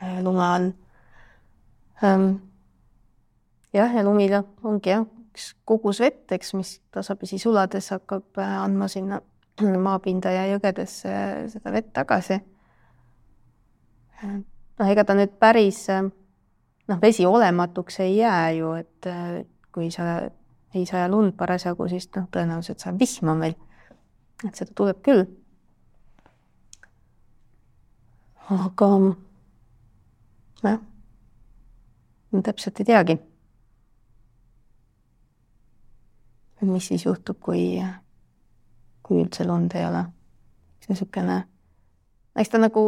[0.02, 0.72] äh, lume all.
[2.04, 2.30] Ähm,
[3.74, 8.88] jah, ja lumil ongi jah, üks kogus vett, eks, mis tasapisi sulades hakkab äh, andma
[8.92, 9.22] sinna
[9.88, 11.16] maapinda ja jõgedesse
[11.54, 12.42] seda vett tagasi.
[14.26, 15.86] noh, ega ta nüüd päris
[16.88, 20.04] noh, vesi olematuks ei jää ju, et äh, kui sa
[20.76, 23.56] ei saja lund parasjagu, siis noh, tõenäoliselt sajab vihma meil.
[24.48, 25.24] et seda tuleb küll.
[28.52, 28.90] aga
[30.64, 30.82] jah,
[32.32, 33.18] ma täpselt ei teagi.
[36.66, 37.78] mis siis juhtub, kui,
[39.06, 40.06] kui üldse lund ei ole.
[40.82, 41.44] see niisugune,
[42.36, 42.82] eks ta nagu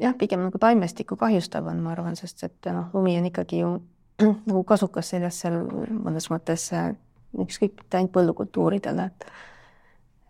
[0.00, 3.74] jah, pigem nagu taimestikku kahjustav on, ma arvan, sest et noh, lumi on ikkagi ju
[4.48, 6.90] nagu kasukas seljas seal mõnes mõttes äh,
[7.38, 9.30] ükskõik mitte ainult põllukultuuridele, et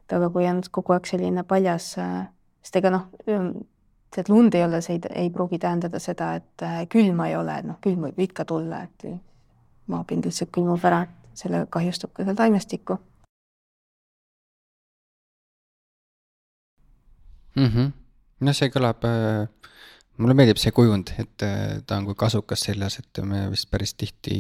[0.08, 2.28] et aga kui on kogu aeg selline paljas, äh,
[2.64, 6.64] sest ega noh, see, et lund ei ole, see ei, ei pruugi tähendada seda, et
[6.64, 9.08] äh, külma ei ole, noh, külm võib ikka tulla, et
[9.88, 12.98] maapind lihtsalt külmub ära, et sellega kahjustub ka seal taimestikku
[17.56, 17.66] mm.
[17.66, 18.07] -hmm
[18.40, 19.46] no see kõlab äh,,
[20.18, 23.94] mulle meeldib see kujund, et äh, ta on kui kasukas seljas, et me vist päris
[23.94, 24.38] tihti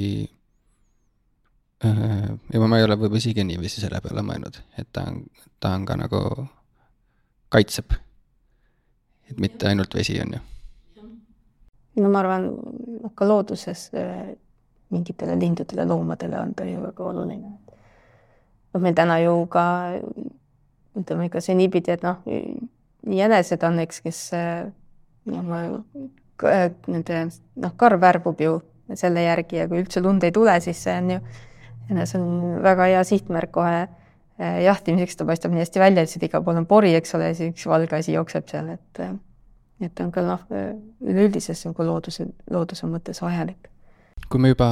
[1.84, 2.28] äh,.
[2.52, 5.24] ja ma ei ole võib-olla isegi niiviisi selle peale mõelnud, et ta on,
[5.60, 6.22] ta on ka nagu,
[7.54, 7.96] kaitseb.
[9.30, 10.44] et mitte ainult vesi, on ju.
[12.02, 12.52] no ma arvan,
[13.02, 13.88] noh ka looduses
[14.88, 17.52] mingitele lindudele, loomadele on ta ju väga oluline.
[18.72, 19.64] noh, meil täna ju ka
[20.98, 22.18] ütleme ikka see niipidi, et noh,
[23.06, 24.22] jänesed on, eks, kes
[25.28, 25.84] noh,
[26.88, 28.58] nende noh, karv värbub ju
[28.96, 31.20] selle järgi ja kui üldse lund ei tule, siis see on ju,
[31.90, 32.28] jänes on
[32.64, 36.68] väga hea sihtmärk kohe eh, jahtimiseks, ta paistab nii hästi välja, lihtsalt igal pool on
[36.68, 39.02] pori, eks ole, siis üks valge asi jookseb seal, et
[39.84, 40.40] et on ka noh,
[41.06, 43.68] üleüldises nagu looduse, looduse mõttes vajalik.
[44.28, 44.70] kui me juba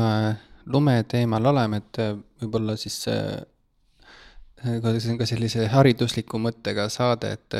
[0.67, 2.01] lume teemal oleme, et
[2.43, 3.21] võib-olla siis see
[4.67, 7.55] on ka sellise haridusliku mõttega saade, et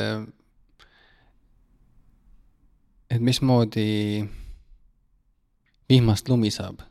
[3.09, 4.27] et mismoodi
[5.89, 6.81] vihmast lumi saab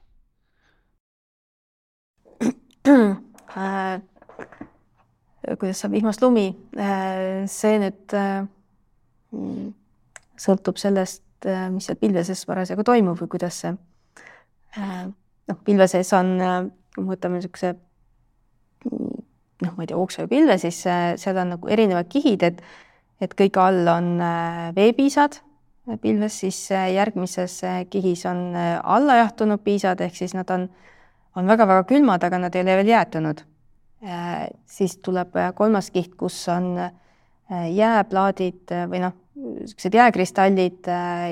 [2.88, 4.00] äh,?
[5.58, 7.44] kuidas saab vihmast lumi äh,?
[7.50, 8.46] see nüüd äh,
[10.40, 11.22] sõltub sellest,
[11.72, 13.74] mis seal pilve sees parasjagu toimub või kuidas see
[14.76, 16.36] noh, pilve sees on,
[16.94, 17.74] kui me võtame niisuguse
[18.86, 22.64] noh, ma ei tea, ooksööpilve, siis seal on nagu erinevad kihid, et
[23.24, 24.08] et kõige all on
[24.76, 25.38] veepiisad
[26.02, 30.68] pilves, siis järgmises kihis on alla jahtunud piisad, ehk siis nad on
[31.36, 33.44] on väga-väga külmad, aga nad ei ole veel jäätunud.
[34.66, 36.76] siis tuleb kolmas kiht, kus on
[37.72, 40.88] jääplaadid või noh, niisugused jääkristallid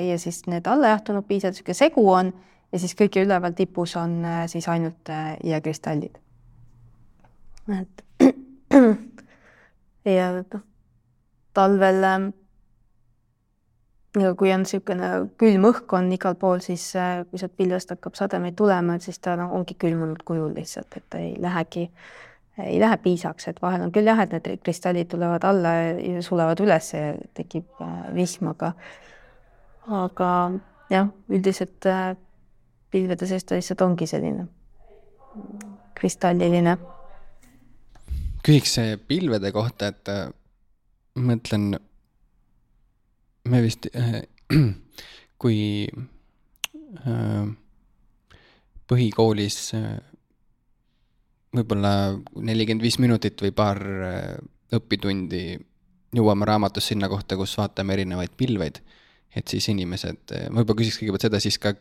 [0.09, 2.33] ja siis need allajahtunud piisad, niisugune segu on
[2.73, 5.13] ja siis kõige üleval tipus on siis ainult
[5.43, 6.17] jääkristallid.
[7.79, 8.03] et
[10.17, 10.65] ja noh,
[11.53, 12.29] talvel ähm,
[14.15, 18.55] kui on niisugune külm õhk on igal pool, siis äh, kui sealt pilvest hakkab sademeid
[18.59, 21.87] tulema, et siis ta noh, ongi külmunud kujul lihtsalt, et ta ei lähegi,
[22.63, 26.61] ei lähe piisaks, et vahel on küll jah, et need kristallid tulevad alla ja sulevad
[26.63, 28.73] üles ja tekib äh, vihm, aga
[30.03, 30.29] aga
[30.89, 32.13] jah, üldiselt äh,
[32.91, 34.47] pilvede sees ta lihtsalt ongi selline
[35.95, 36.77] kristalliline.
[38.45, 40.11] küsiks pilvede kohta, et
[41.19, 41.75] mõtlen
[43.49, 44.21] me vist äh,,
[45.41, 45.59] kui
[47.05, 47.45] äh,
[48.89, 49.95] põhikoolis äh,
[51.55, 51.93] võib-olla
[52.35, 54.35] nelikümmend viis minutit või paar äh,
[54.75, 55.45] õpitundi
[56.15, 58.81] jõuame raamatus sinna kohta, kus vaatame erinevaid pilveid.
[59.35, 61.73] et siis inimesed, äh, võib-olla küsiks kõigepealt seda, siis ka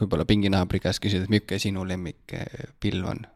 [0.00, 3.26] võib-olla pinginaabri käest küsida, et milline sinu lemmikpilv on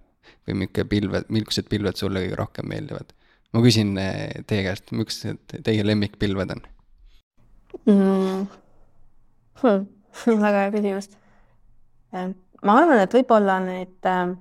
[0.46, 3.12] või milline pilved, millised pilved sulle kõige rohkem meeldivad.
[3.52, 6.64] ma küsin äh, teie käest, millised teie lemmikpilved on
[7.84, 8.46] mm.
[9.62, 9.86] Hmm.
[10.44, 11.10] väga hea küsimus.
[12.62, 14.34] ma arvan, et võib-olla need äh,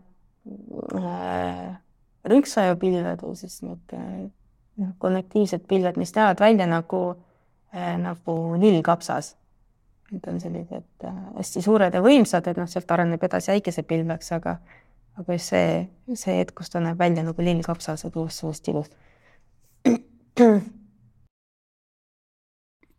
[2.31, 4.27] rõnksajapilved või siis need äh,
[4.99, 7.01] kollektiivsed pilved, mis näevad välja nagu
[7.73, 9.35] äh,, nagu lillkapsas.
[10.11, 14.57] Need on sellised äh, hästi suured ja võimsad, et noh, sealt areneb edasi äikesepilveks, aga
[15.15, 18.89] aga see, see hetk, kus ta näeb välja nagu lillkapsas, et just sellest ilus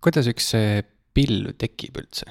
[0.05, 0.53] kuidas üks
[1.17, 2.29] pilv tekib üldse?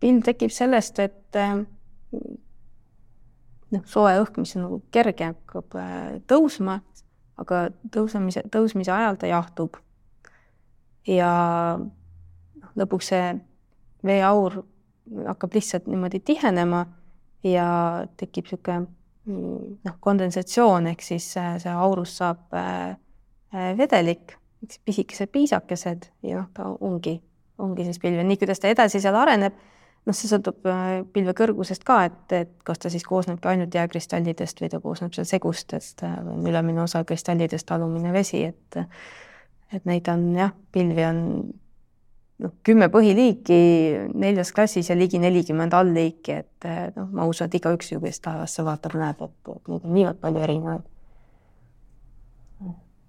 [0.00, 1.58] pilv tekib sellest, et äh,
[3.74, 6.80] noh, soe õhk, mis on nagu kerge, hakkab äh, tõusma,
[7.40, 9.76] aga tõusemise, tõusmise ajal ta jahtub.
[11.08, 11.30] ja
[11.80, 13.28] noh, lõpuks see
[14.06, 14.60] veeaur
[15.26, 16.84] hakkab lihtsalt niimoodi tihenema
[17.44, 17.68] ja
[18.20, 18.86] tekib niisugune
[19.26, 22.52] noh, kondensatsioon ehk siis äh, see aurust saab
[23.76, 24.36] vedelik
[24.84, 27.20] pisikesed piisakesed ja noh, ta ongi,
[27.58, 29.56] ongi siis pilv ja nii, kuidas ta edasi seal areneb,
[30.06, 34.60] noh, see sõltub äh, pilve kõrgusest ka, et, et kas ta siis koosnebki ainult jääkristallidest
[34.62, 38.80] või ta koosneb seal segustest äh, ülemine osa kristallidest alumine vesi, et
[39.70, 41.18] et neid on jah, pilvi on
[42.42, 43.58] noh, kümme põhiliiki
[44.18, 48.22] neljas klassis ja ligi nelikümmend allliiki, et äh, noh, ma usun, et igaüks ju, kes
[48.24, 50.88] taevasse vaatab, näeb, et, et neid on niivõrd palju erinevaid.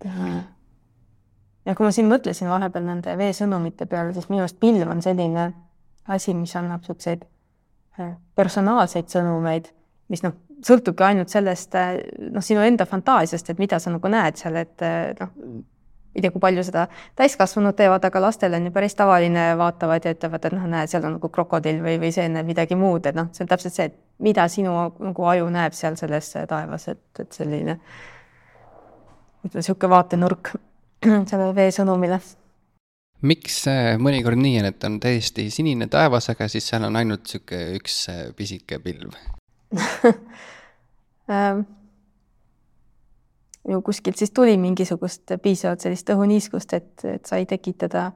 [0.02, 0.61] et
[1.66, 5.52] ja kui ma siin mõtlesin vahepeal nende veesõnumite peale, siis minu arust pilv on selline
[6.10, 7.26] asi, mis annab niisuguseid
[8.00, 9.70] äh, personaalseid sõnumeid,
[10.12, 11.98] mis noh, sõltubki ainult sellest äh,
[12.32, 15.36] noh, sinu enda fantaasiast, et mida sa nagu näed seal, et äh, noh,
[16.12, 16.88] ei tea, kui palju seda
[17.20, 21.06] täiskasvanud teevad, aga lastel on ju päris tavaline, vaatavad ja ütlevad, et noh, näe, seal
[21.08, 23.88] on nagu krokodill või, või see näeb midagi muud, et noh, see on täpselt see,
[23.92, 27.78] et mida sinu nagu aju näeb seal selles taevas, et, et selline
[29.42, 30.52] ütleme, niisugune vaatenurk
[31.30, 32.20] sellele veesõnumile.
[33.22, 33.64] miks
[34.02, 37.98] mõnikord nii on, et on täiesti sinine taevas, aga siis seal on ainult niisugune üks
[38.10, 39.14] äh, pisike pilv
[41.36, 41.64] ähm,
[43.70, 48.12] ju kuskilt siis tuli mingisugust piisavalt sellist õhuniiskust, et, et sai tekitada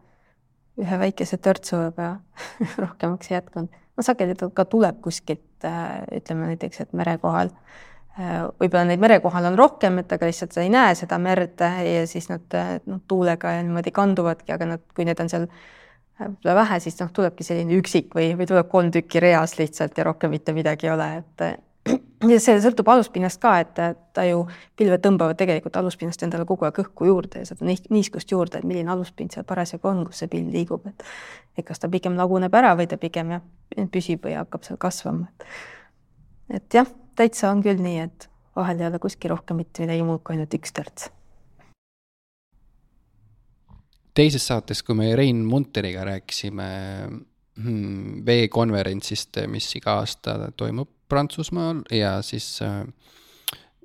[0.82, 2.16] ühe väikese törtsu, aga
[2.84, 3.82] rohkemaks ei jätkunud.
[3.98, 9.02] no sageli ta ka tuleb kuskilt, äh, ütleme näiteks, et mere kohal Äh, võib-olla neid
[9.04, 12.60] mere kohal on rohkem, et aga lihtsalt sa ei näe seda merd ja siis nad
[12.88, 15.74] noh, tuulega niimoodi kanduvadki, aga nad, kui need on seal äh,
[16.20, 20.08] võib-olla vähe, siis noh, tulebki selline üksik või, või tuleb kolm tükki reas lihtsalt ja
[20.08, 21.46] rohkem mitte midagi ei ole, et
[22.32, 23.82] ja see sõltub aluspinnast ka, et
[24.16, 24.46] ta ju,
[24.80, 28.92] pilved tõmbavad tegelikult aluspinnast endale kogu aeg õhku juurde ja seda niiskust juurde, et milline
[28.92, 31.08] aluspind seal parasjagu on, kus see pill liigub, et
[31.56, 33.44] et kas ta pigem laguneb ära või ta pigem jah,
[33.92, 38.88] püsib või hakkab seal kasvama, et et jah täitsa on küll nii, et vahel ei
[38.90, 41.12] ole kuskil rohkem mitte midagi muud kui ainult üks törts.
[44.16, 46.68] teises saates, kui me Rein Munteriga rääkisime
[47.60, 52.80] hmm, veekonverentsist, mis iga aasta toimub Prantsusmaal ja siis äh,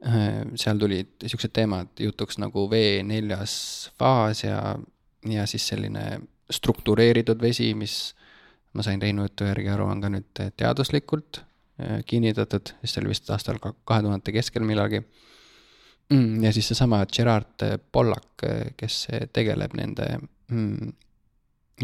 [0.06, 4.78] äh seal tulid niisugused teemad jutuks nagu vee neljas faas ja,
[5.26, 8.14] ja siis selline struktureeritud vesi, mis
[8.72, 11.42] ma sain Reinu jutu järgi aru, on ka nüüd teaduslikult
[12.06, 15.02] kinnitatud, siis see oli vist aastal kahe tuhandete keskel millalgi.
[16.10, 17.62] Mm, ja siis seesama Gerard
[17.92, 18.42] Pollack,
[18.76, 20.08] kes tegeleb nende
[20.50, 20.92] mm,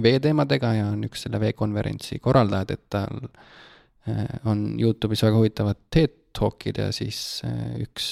[0.02, 3.20] veeteemadega ja on üks selle veekonverentsi korraldajad, et tal
[4.46, 7.40] on Youtube'is väga huvitavad TED Talkid ja siis
[7.80, 8.08] üks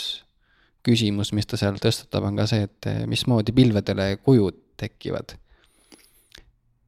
[0.85, 5.37] küsimus, mis ta seal tõstatab, on ka see, et mismoodi pilvedele kujud tekivad.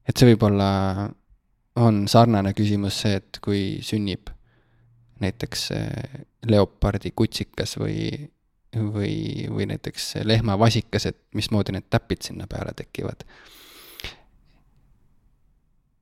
[0.07, 0.69] et see võib-olla
[1.83, 4.31] on sarnane küsimus see, et kui sünnib
[5.23, 5.69] näiteks
[6.47, 8.29] leopardi kutsikas või,
[8.75, 13.25] või, või näiteks lehmavasikas, et mismoodi need täpid sinna peale tekivad.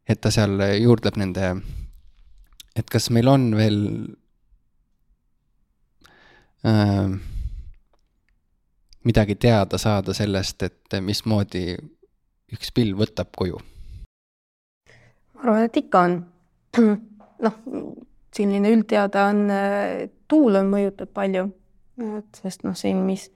[0.06, 1.48] et ta seal juurdleb nende,
[2.76, 3.80] et kas meil on veel
[6.66, 7.16] äh,
[9.06, 11.74] midagi teada saada sellest, et mismoodi
[12.54, 13.60] üks pilv võtab kuju?
[15.36, 16.16] ma arvan, et ikka on.
[17.46, 17.58] noh,
[18.36, 19.46] selline üldteada on,
[20.28, 21.48] tuul on, mõjutab palju,
[22.20, 23.30] et sest noh, siin, mis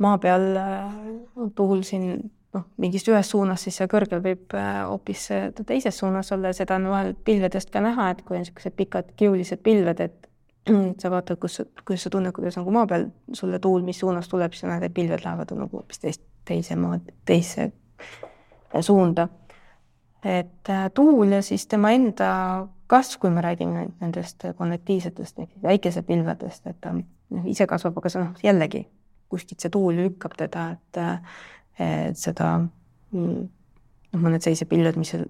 [0.00, 5.26] maa peal on tuul siin noh, mingist ühest suunast, siis seal kõrgel võib äh, hoopis
[5.66, 9.12] teises suunas olla ja seda on vahel pilvedest ka näha, et kui on niisugused pikad
[9.18, 10.28] kiulised pilved, et
[11.00, 14.56] sa vaatad, kus, kuidas sa tunned, kuidas nagu maa peal sulle tuul, mis suunas tuleb,
[14.56, 16.98] siis näed, et pilved lähevad nagu hoopis teist, teise maa,
[17.28, 17.70] teise
[18.80, 19.28] suunda.
[20.24, 22.30] et äh, tuul ja siis tema enda
[22.88, 28.22] kasv, kui me räägime nendest konnektiivsetest ehk väikesepilvedest, et ta noh, ise kasvab, aga see
[28.22, 28.86] noh, jällegi
[29.28, 31.00] kuskilt see tuul lükkab teda, et,
[31.84, 33.48] et seda noh,
[34.16, 35.26] mõned sellised pilved, mis on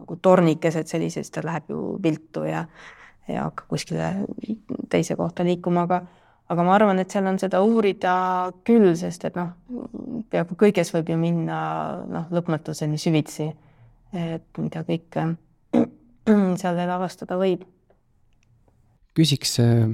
[0.00, 2.66] nagu tornikesed sellised, siis ta läheb ju viltu ja
[3.26, 4.12] ja hakkab kuskile
[4.88, 6.04] teise kohta liikuma, aga
[6.48, 8.12] aga ma arvan, et seal on seda uurida
[8.66, 9.50] küll, sest et noh,
[10.30, 11.58] peaaegu kõiges võib ju minna
[12.06, 13.50] noh, lõpmatuseni süvitsi.
[14.16, 15.24] et mida kõike
[16.26, 17.64] seal veel avastada võib.
[19.16, 19.86] küsiks äh,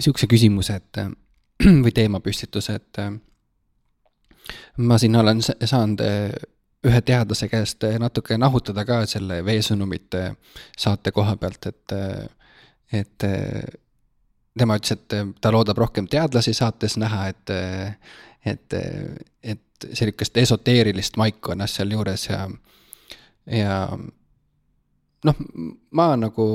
[0.00, 1.10] niisuguse küsimuse, et äh,
[1.84, 3.12] või teemapüstituse, et äh,
[4.76, 6.32] ma siin olen saanud äh,
[6.86, 10.24] ühe teadlase käest äh, natuke nahutada ka selle veesõnumite
[10.78, 11.96] saate koha pealt, et,
[12.92, 13.26] et
[14.58, 17.52] tema ütles, et ta loodab rohkem teadlasi saates näha, et,
[18.44, 18.78] et,
[19.42, 22.40] et sellist esoteerilist maiku on jah sealjuures ja,
[23.46, 23.76] ja
[25.26, 25.44] noh,
[25.96, 26.46] ma nagu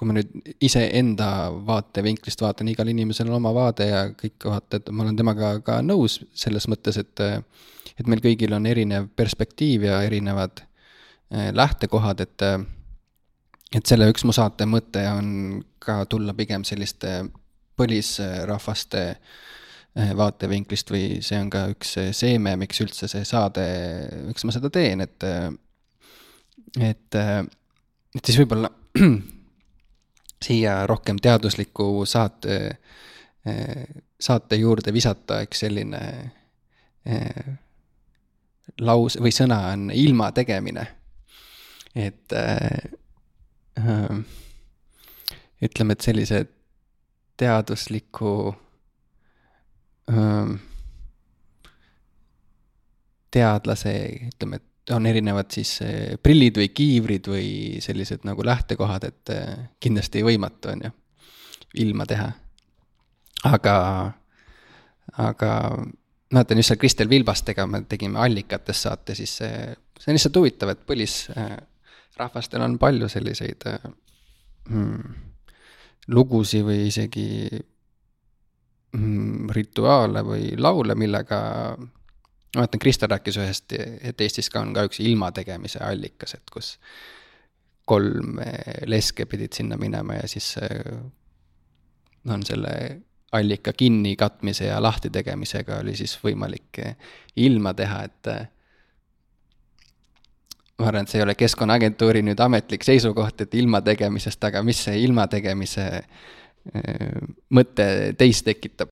[0.00, 0.30] kui ma nüüd
[0.64, 5.52] iseenda vaatevinklist vaatan, igal inimesel on oma vaade ja kõik vaata, et ma olen temaga
[5.66, 7.20] ka nõus selles mõttes, et
[8.00, 12.46] et meil kõigil on erinev perspektiiv ja erinevad eh, lähtekohad, et
[13.76, 17.18] et selle üks mu saate mõte on ka tulla pigem selliste
[17.76, 23.66] põlisrahvaste eh, vaatevinklist või see on ka üks seeme, miks üldse see saade,
[24.30, 25.28] miks ma seda teen, et
[26.78, 28.70] et, et siis võib-olla
[30.44, 32.60] siia rohkem teadusliku saate,
[34.20, 36.00] saate juurde visata üks selline
[37.04, 37.50] eh,
[38.78, 40.86] laus või sõna on ilma tegemine.
[41.94, 42.78] et äh,
[45.62, 46.44] ütleme, et sellise
[47.36, 48.54] teadusliku
[50.10, 50.52] äh,
[53.30, 53.94] teadlase,
[54.28, 57.50] ütleme, et on erinevad siis eh, prillid või kiivrid või
[57.82, 60.92] sellised nagu lähtekohad, et eh, kindlasti võimatu on ju,
[61.84, 62.30] ilma teha.
[63.44, 63.76] aga,
[65.16, 65.52] aga
[66.32, 70.72] mäletan just seal Kristel Vilbastega me tegime Allikates saate, siis see, see on lihtsalt huvitav,
[70.74, 73.66] et põlisrahvastel on palju selliseid
[74.68, 75.14] mm,
[76.14, 77.28] lugusid või isegi
[78.96, 81.40] mm, rituaale või laule, millega
[82.54, 83.72] ma mäletan, Kristo rääkis ühest,
[84.02, 86.76] et Eestis ka on ka üks ilma tegemise allikas, et kus
[87.90, 88.38] kolm
[88.86, 90.54] leske pidid sinna minema ja siis
[92.28, 92.74] on selle
[93.32, 96.80] allika kinni katmise ja lahti tegemisega oli siis võimalik
[97.36, 98.30] ilma teha, et
[100.78, 104.82] ma arvan, et see ei ole Keskkonnaagentuuri nüüd ametlik seisukoht, et ilma tegemisest, aga mis
[104.88, 105.86] see ilma tegemise
[107.56, 107.86] mõte
[108.18, 108.90] teis tekitab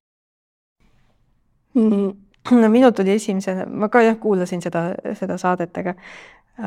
[1.74, 2.27] mm.?
[2.50, 5.94] No minul tuli esimesena, ma ka jah, kuulasin seda, seda saadet, aga,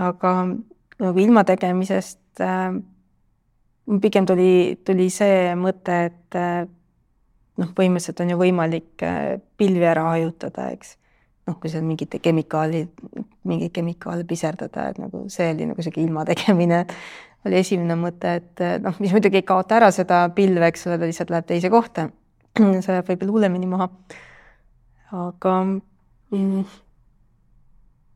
[0.09, 0.33] aga
[1.01, 2.75] nagu ilma tegemisest äh,
[4.01, 6.63] pigem tuli, tuli see mõte, et äh,
[7.61, 10.95] noh, põhimõtteliselt on ju võimalik äh, pilvi ära hajutada, eks.
[11.49, 12.85] noh, kui seal mingite kemikaali,
[13.49, 16.85] mingeid kemikaale piserdada, et nagu see oli nagu sihuke ilma tegemine
[17.47, 20.99] oli esimene mõte, et äh, noh, mis muidugi ei kaota ära seda pilve, eks ole,
[21.01, 22.09] ta lihtsalt läheb teise kohta.
[22.83, 23.87] see jääb võib-olla hullemini maha
[25.11, 25.55] aga
[26.31, 26.63] mm,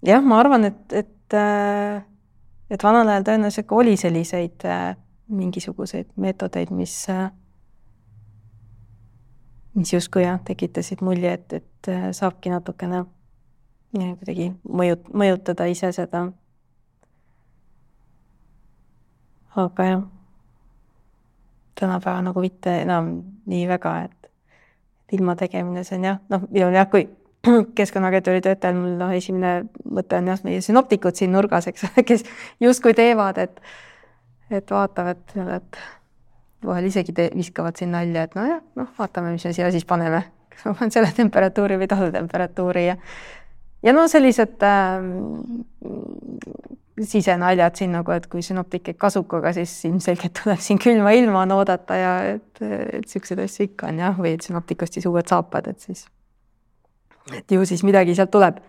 [0.05, 2.03] jah, ma arvan, et, et, äh,
[2.69, 4.93] et vanal ajal tõenäoliselt ka oli selliseid äh,
[5.27, 7.27] mingisuguseid meetodeid, mis, äh,
[9.75, 13.05] mis justkui jah, tekitasid mulje, et, et saabki natukene
[13.95, 16.25] kuidagi mõjut-, mõjutada ise seda.
[19.55, 20.01] Aga jah,
[21.79, 23.11] tänapäeval nagu mitte enam
[23.47, 24.31] nii väga, et
[25.13, 27.05] ilma tegemine, see on jah, noh, minul jah, kui
[27.77, 32.25] keskkonnaagentuuri töötajal mul noh, esimene mõte on jah, meie sünoptikud siin nurgas, eks ole, kes
[32.63, 33.61] justkui teevad, et
[34.53, 35.77] et vaatavad seal, et
[36.65, 40.21] vahel isegi te, viskavad siin nalja, et nojah, noh, vaatame, mis me siia siis paneme,
[40.53, 42.97] kas ma panen selle temperatuuri või tolle temperatuuri ja
[43.85, 45.01] ja no sellised äh,
[47.01, 51.55] sisenaljad siin nagu, et kui sünoptik käib kasukaga, siis ilmselgelt tuleb siin külma ilma on
[51.57, 55.67] oodata ja et, et siukseid asju ikka on jah, või et sünoptik ostis uued saapad,
[55.73, 56.05] et siis,
[57.35, 58.61] et ju siis midagi sealt tuleb.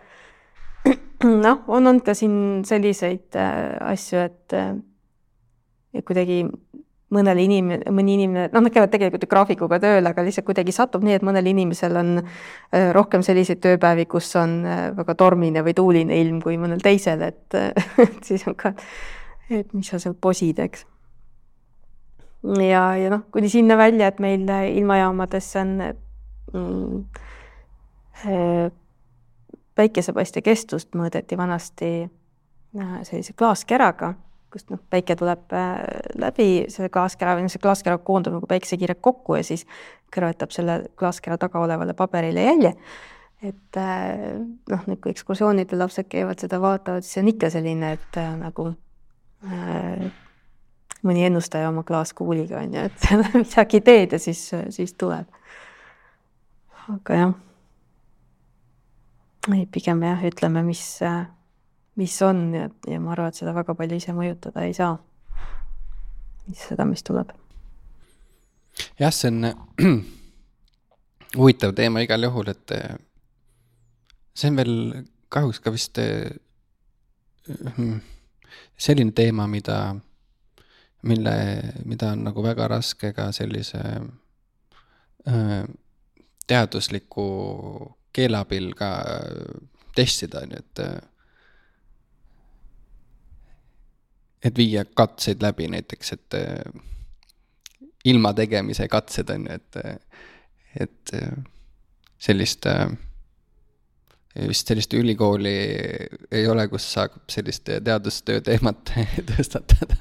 [1.45, 4.57] noh, on olnud ka siin selliseid äh, asju, et,
[5.95, 6.43] et kuidagi
[7.13, 11.05] mõnel inimene, mõni inimene, noh, nad käivad tegelikult ju graafikuga tööl, aga lihtsalt kuidagi satub
[11.07, 15.75] nii, et mõnel inimesel on äh, rohkem selliseid tööpäevi, kus on äh, väga tormine või
[15.77, 17.57] tuuline ilm kui mõnel teisel, et,
[18.27, 18.73] siis on ka,
[19.47, 20.83] et mis sa seal posid, eks.
[22.67, 24.43] ja, ja noh, kuni sinna välja, et meil
[24.75, 25.73] ilmajaamadesse on
[26.51, 27.23] mm,
[28.27, 28.67] äh,
[29.79, 31.91] päikesepaiste kestust mõõdeti vanasti
[33.07, 34.11] sellise klaaskäraga
[34.57, 35.77] kust noh, päike tuleb äh,
[36.17, 39.67] läbi selle klaaskera või see klaaskera koondub nagu päikesekiirelt kokku ja siis
[40.13, 42.73] kõrvetab selle klaaskera taga olevale paberile jälje.
[43.45, 44.41] et äh,
[44.71, 48.71] noh, nüüd kui ekskursioonidel lapsed käivad seda vaatavad, siis on ikka selline, et äh, nagu
[49.45, 50.07] äh,
[51.05, 54.41] mõni ennustaja oma klaaskuuliga on ju, et midagi teed ja siis,
[54.73, 55.29] siis tuleb.
[56.95, 57.37] aga jah,
[59.71, 60.97] pigem jah, ütleme, mis
[61.97, 64.97] mis on ja, ja ma arvan, et seda väga palju ise mõjutada ei saa.
[66.55, 67.33] seda, mis tuleb.
[68.99, 69.49] jah, see on
[71.39, 72.93] huvitav teema igal juhul, et eh,
[74.37, 74.75] see on veel
[75.33, 76.37] kahjuks ka vist eh,
[78.77, 79.95] selline teema, mida,
[81.09, 81.35] mille,
[81.85, 83.81] mida on nagu väga raske ka sellise
[86.47, 87.27] teadusliku
[88.15, 88.91] keele abil ka
[89.95, 90.79] testida, on ju, et
[94.43, 96.81] et viia katseid läbi näiteks, et äh,
[98.05, 100.09] ilma tegemise katsed on ju, et,
[100.79, 101.31] et äh,
[102.17, 102.87] sellist äh,
[104.47, 105.55] vist sellist ülikooli
[106.31, 108.93] ei ole, kus saab sellist teadustöö teemat
[109.31, 109.97] tõstatada.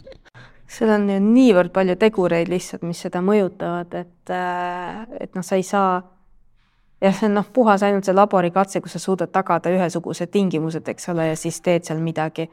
[0.68, 4.34] seal on ju niivõrd palju tegureid lihtsalt, mis seda mõjutavad, et,
[5.20, 6.03] et noh, sa ei saa
[7.01, 11.09] jah, see on noh, puhas ainult see laborikatse, kus sa suudad tagada ühesugused tingimused, eks
[11.12, 12.49] ole, ja siis teed seal midagi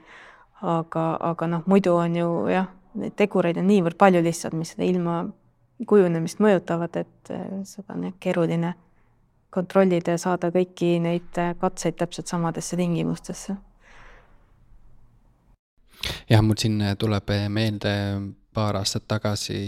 [0.63, 4.87] aga, aga noh, muidu on ju jah, neid tegureid on niivõrd palju lihtsalt, mis seda
[4.87, 5.23] ilma
[5.87, 8.73] kujunemist mõjutavad, et eh, seda on jah keeruline
[9.53, 13.55] kontrollida ja saada kõiki neid eh, katseid täpselt samadesse tingimustesse.
[16.29, 17.95] jah, mul siin tuleb meelde
[18.53, 19.59] paar aastat tagasi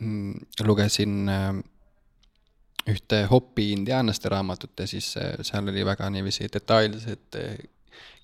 [0.00, 0.34] mm,
[0.66, 1.48] lugesin eh,
[2.92, 5.08] ühte Hopi indiaanlaste raamatut ja siis
[5.42, 7.38] seal oli väga niiviisi detailselt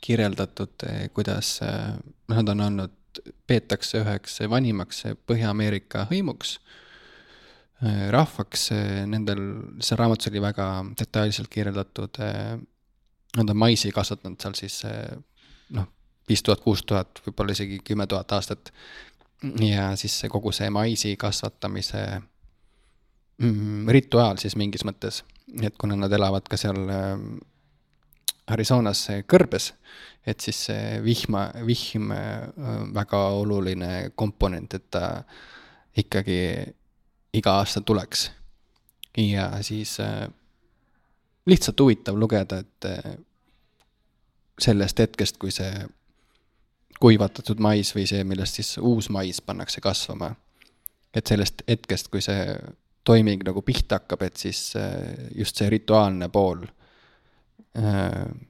[0.03, 1.95] kirjeldatud, eh, kuidas eh,
[2.29, 2.99] noh, nad on olnud,
[3.47, 6.57] peetakse üheks vanimaks Põhja-Ameerika hõimuks,
[7.85, 8.71] eh, rahvaks,
[9.11, 9.43] nendel,
[9.85, 12.21] seal raamatus oli väga detailselt kirjeldatud,
[13.37, 14.81] nad on maisi kasvatanud seal siis
[15.77, 15.87] noh,
[16.29, 18.73] viis tuhat, kuus tuhat, võib-olla isegi kümme tuhat aastat.
[19.61, 22.03] ja siis see kogu see maisi kasvatamise
[23.39, 25.23] mm, rituaal siis mingis mõttes,
[25.63, 26.85] et kuna nad elavad ka seal
[28.51, 29.71] Arizonas kõrbes,
[30.27, 32.47] et siis see vihma, vihm äh,
[32.95, 35.23] väga oluline komponent, et ta
[35.99, 36.39] ikkagi
[37.39, 38.31] iga aasta tuleks.
[39.17, 40.29] ja siis äh,
[41.47, 43.17] lihtsalt huvitav lugeda, et äh,
[44.59, 45.87] sellest hetkest, kui see
[47.01, 50.35] kuivatatud mais või see, millest siis uus mais pannakse kasvama,
[51.15, 52.55] et sellest hetkest, kui see
[53.05, 54.75] toiming nagu pihta hakkab, et siis
[55.35, 56.63] just see rituaalne pool
[57.79, 58.49] Äh,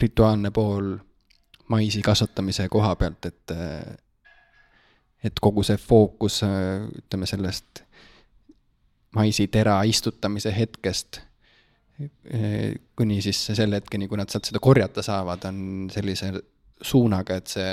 [0.00, 0.96] rituaalne pool
[1.68, 3.96] maisi kasvatamise koha pealt, et, äh,
[5.24, 7.84] et kogu see fookus, äh, ütleme sellest
[9.14, 11.20] maisitera istutamise hetkest
[12.96, 15.60] kuni siis selle hetkeni, kui nad sealt seda korjata saavad, on
[15.94, 16.32] sellise
[16.82, 17.68] suunaga, et see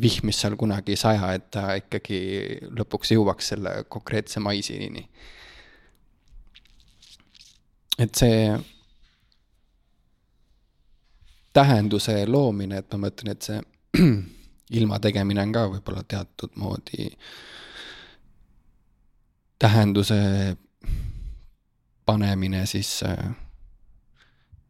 [0.00, 2.20] vihm, mis seal kunagi ei saja, et ta ikkagi
[2.78, 5.04] lõpuks jõuaks selle konkreetse maisini
[7.98, 8.52] et see
[11.52, 13.60] tähenduse loomine, et ma mõtlen, et see
[14.78, 17.08] ilma tegemine on ka võib-olla teatud moodi
[19.58, 20.18] tähenduse
[22.06, 23.00] panemine siis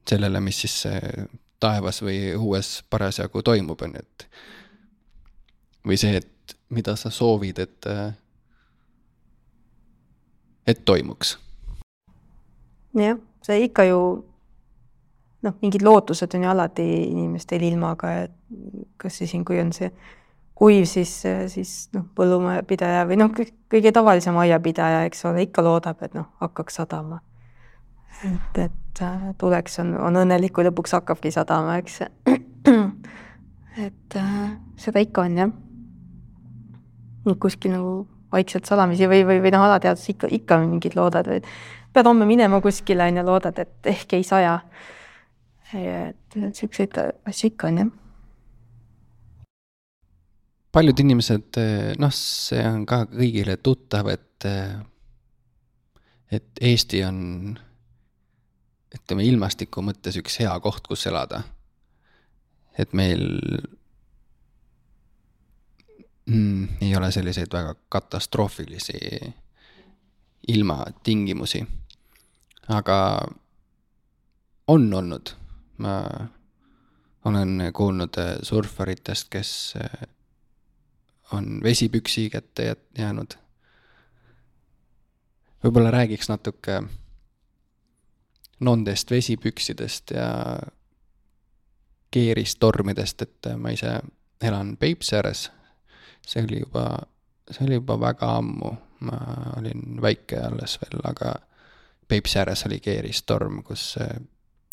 [0.08, 0.78] sellele, mis siis
[1.60, 4.28] taevas või õues parasjagu toimub, on ju, et
[5.86, 7.88] või see, et mida sa soovid, et,
[10.66, 11.36] et toimuks.
[12.96, 14.00] Jah, see ikka ju
[15.42, 18.34] noh, mingid lootused on ju alati inimestel ilmaga, et
[18.98, 19.90] kas siis kui on see
[20.58, 21.12] kuiv, siis,
[21.52, 23.30] siis noh, põllumajapidaja või noh,
[23.70, 27.20] kõige tavalisem aiapidaja, eks ole, ikka loodab, et noh, hakkaks sadama.
[28.26, 32.00] et, et äh, tuleks, on, on õnnelik, kui lõpuks hakkabki sadama, eks.
[33.86, 34.34] et äh,
[34.80, 35.54] seda ikka on jah.
[37.38, 37.92] kuskil nagu
[38.32, 41.44] vaikselt salamisi või, või, või noh, alateadvuses ikka, ikka mingid loodad või
[41.92, 44.58] pead homme minema kuskile, on ju, loodad, et ehk ei saja.
[45.74, 46.94] et niisuguseid
[47.28, 47.96] asju ikka on jah
[50.72, 51.58] paljud inimesed,
[51.98, 54.46] noh, see on ka kõigile tuttav, et,
[56.30, 57.18] et Eesti on,
[58.94, 61.42] ütleme, ilmastiku mõttes üks hea koht, kus elada.
[62.78, 63.24] et meil
[66.30, 69.00] mm, ei ole selliseid väga katastroofilisi
[70.48, 71.66] ilmatingimusi.
[72.68, 73.20] aga
[74.66, 75.30] on olnud,
[75.78, 76.02] ma
[77.24, 79.74] olen kuulnud surfaritest, kes
[81.32, 83.34] on vesipüksi kätte jäänud.
[85.64, 86.82] võib-olla räägiks natuke
[88.60, 90.58] nendest vesipüksidest ja
[92.10, 94.00] keeristormidest, et ma ise
[94.42, 95.50] elan Peipsi ääres.
[96.26, 96.98] see oli juba,
[97.50, 99.18] see oli juba väga ammu, ma
[99.58, 101.34] olin väike alles veel, aga
[102.08, 103.94] Peipsi ääres oli keeristorm, kus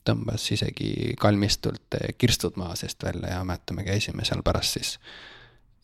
[0.06, 4.94] tõmbas isegi kalmistult kirstud maa seest välja ja mäletame, käisime seal pärast siis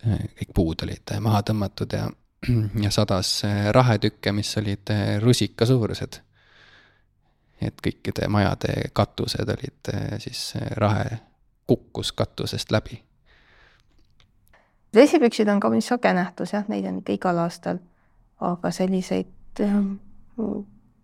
[0.01, 2.07] kõik puud olid maha tõmmatud ja,
[2.85, 6.21] ja sadas rahetükke, mis olid rusika suurused.
[7.61, 11.19] et kõikide majade katused olid siis, rahe
[11.67, 13.03] kukkus katusest läbi.
[14.95, 17.77] vesipüksid on kaunis sage nähtus jah, neid on ikka igal aastal,
[18.41, 19.27] aga selliseid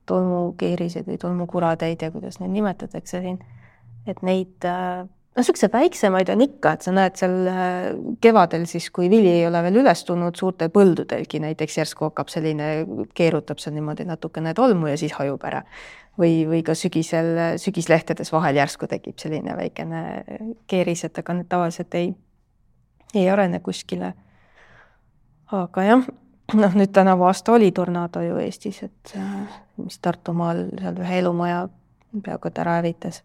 [0.07, 3.37] tolmukeeriseid või tolmukuradeid ja kuidas neid nimetatakse siin,
[4.07, 5.03] et neid äh,
[5.37, 7.89] no niisuguseid väiksemaid on ikka, et sa näed seal äh,
[8.23, 12.71] kevadel siis, kui vili ei ole veel üles tulnud, suurtel põldudelgi näiteks järsku hakkab selline,
[13.17, 15.63] keerutab seal niimoodi natukene tolmu ja siis hajub ära.
[16.17, 17.27] või, või ka sügisel,
[17.61, 19.99] sügislehtedes vahel järsku tekib selline väikene
[20.67, 22.15] keeris, et aga need tavaliselt ei,
[23.13, 24.13] ei arene kuskile.
[25.51, 26.07] aga jah,
[26.61, 31.65] noh, nüüd tänavu aasta oli tornaado ju Eestis, et äh, mis Tartumaal seal ühe elumaja
[32.23, 33.23] peaaegu et ära hävitas.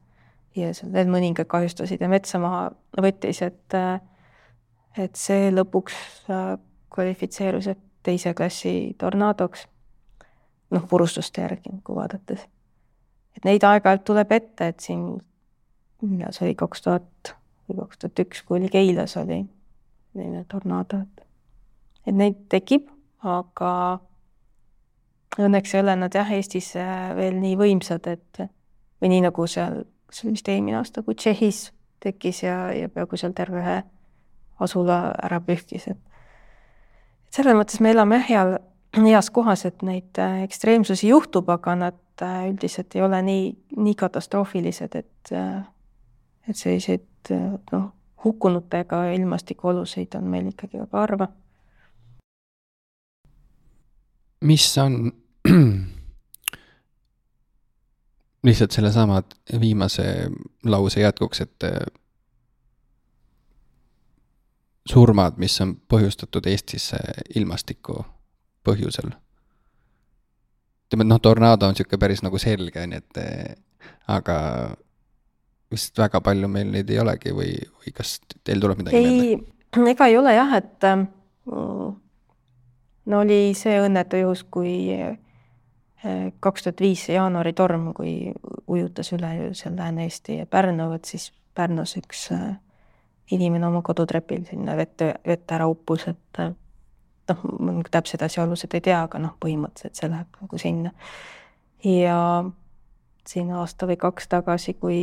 [0.57, 2.67] Ja seal veel mõningad kahjustasid ja metsa maha
[3.01, 3.77] võttis, et
[5.01, 5.95] et see lõpuks
[6.93, 7.71] kvalifitseerus
[8.05, 9.65] teise klassi tornaadoks,
[10.71, 12.45] noh, purustuste järgi nagu vaadates.
[13.37, 15.07] et neid aeg-ajalt tuleb ette, et siin,
[16.03, 17.35] millal see oli, kaks tuhat
[17.69, 19.45] või kaks tuhat üks, kui oli Keilas, oli
[20.13, 21.27] selline tornaado, et
[22.07, 22.91] et neid tekib,
[23.23, 23.73] aga
[25.39, 26.73] õnneks ei ole nad jah, Eestis
[27.17, 28.43] veel nii võimsad, et
[29.01, 31.71] või nii, nagu seal see oli vist eelmine aasta, kui Tšehhis
[32.03, 33.79] tekkis ja, ja peaaegu seal terve ühe
[34.63, 35.99] asula ära pühkis, et
[37.33, 38.59] et selles mõttes me elame heal,
[38.99, 43.47] heas kohas, et neid äh, ekstreemsusi juhtub, aga nad äh, üldiselt ei ole nii,
[43.79, 45.63] nii katastroofilised, et äh,
[46.49, 47.31] et selliseid
[47.71, 47.85] noh,
[48.25, 51.29] hukkunutega ilmastikuolusid on meil ikkagi väga harva.
[54.43, 55.13] Mis on
[58.47, 59.23] lihtsalt sellesama
[59.61, 60.31] viimase
[60.65, 61.87] lause jätkuks, et äh,
[64.89, 66.91] surmad, mis on põhjustatud Eestis
[67.35, 68.05] ilmastiku
[68.67, 69.13] põhjusel.
[70.87, 73.55] ütleme, et noh, tornaado on niisugune päris nagu selge, on ju, et äh,
[74.11, 74.37] aga
[75.73, 79.37] vist väga palju meil neid ei olegi või, või kas teil tuleb midagi ei,
[79.77, 79.91] meelde?
[79.95, 81.07] ega ei ole jah, et äh,
[83.07, 84.95] no oli see õnnetu juhus, kui
[86.41, 88.33] kaks tuhat viis jaanuaritorm, kui
[88.67, 92.57] ujutas üle seal Lääne-Eesti ja Pärnu, et siis Pärnus üks äh,
[93.31, 96.55] inimene oma kodutrepil sinna vette, vette ära uppus, et äh,
[97.29, 100.95] noh, ma nagu täpseid asjaolusid ei tea, aga noh, põhimõtteliselt see läheb nagu sinna.
[101.85, 102.19] ja
[103.29, 105.03] siin aasta või kaks tagasi, kui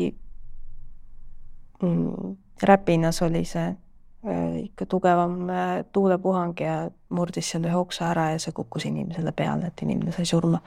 [1.81, 3.77] mm, Räpinas oli see äh,
[4.19, 5.47] ikka tugevam
[5.95, 6.73] tuulepuhang ja
[7.15, 10.59] murdis seal ühe oksa ära ja see kukkus inimesele peale, et inimene sai surma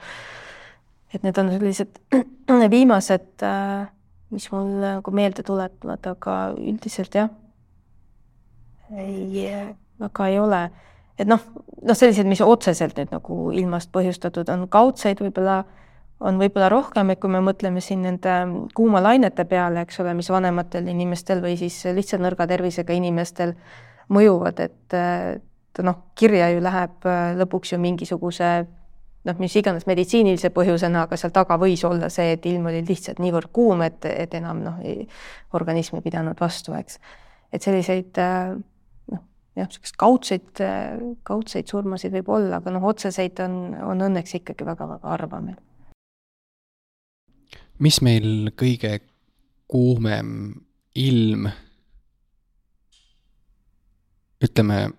[1.13, 1.99] et need on sellised
[2.75, 3.85] viimased, äh,
[4.33, 7.29] mis mul nagu meelde tulevad, aga üldiselt jah,
[8.97, 9.45] ei,
[10.01, 10.63] väga ei ole.
[11.17, 11.41] et noh,
[11.81, 15.61] noh, sellised, mis otseselt nüüd nagu ilmast põhjustatud on, kaudseid võib-olla
[16.23, 18.35] on võib-olla rohkem, et kui me mõtleme siin nende
[18.75, 23.55] kuumalainete peale, eks ole, mis vanematel inimestel või siis lihtsalt nõrga tervisega inimestel
[24.13, 24.95] mõjuvad, et,
[25.83, 27.09] noh, kirja ju läheb
[27.39, 28.53] lõpuks ju mingisuguse
[29.27, 33.21] noh, mis iganes meditsiinilise põhjusena, aga seal taga võis olla see, et ilm oli lihtsalt
[33.23, 34.79] niivõrd kuum, et, et enam noh,
[35.55, 36.99] organism ei pidanud vastu, eks.
[37.53, 39.21] et selliseid noh,
[39.59, 40.63] jah, niisuguseid kaudseid,
[41.27, 43.61] kaudseid surmasid võib olla, aga noh, otseseid on,
[43.91, 45.61] on õnneks ikkagi väga-väga harva meil.
[47.79, 48.99] Mis meil kõige
[49.67, 50.53] kuumem
[50.95, 51.47] ilm
[54.43, 54.89] ütleme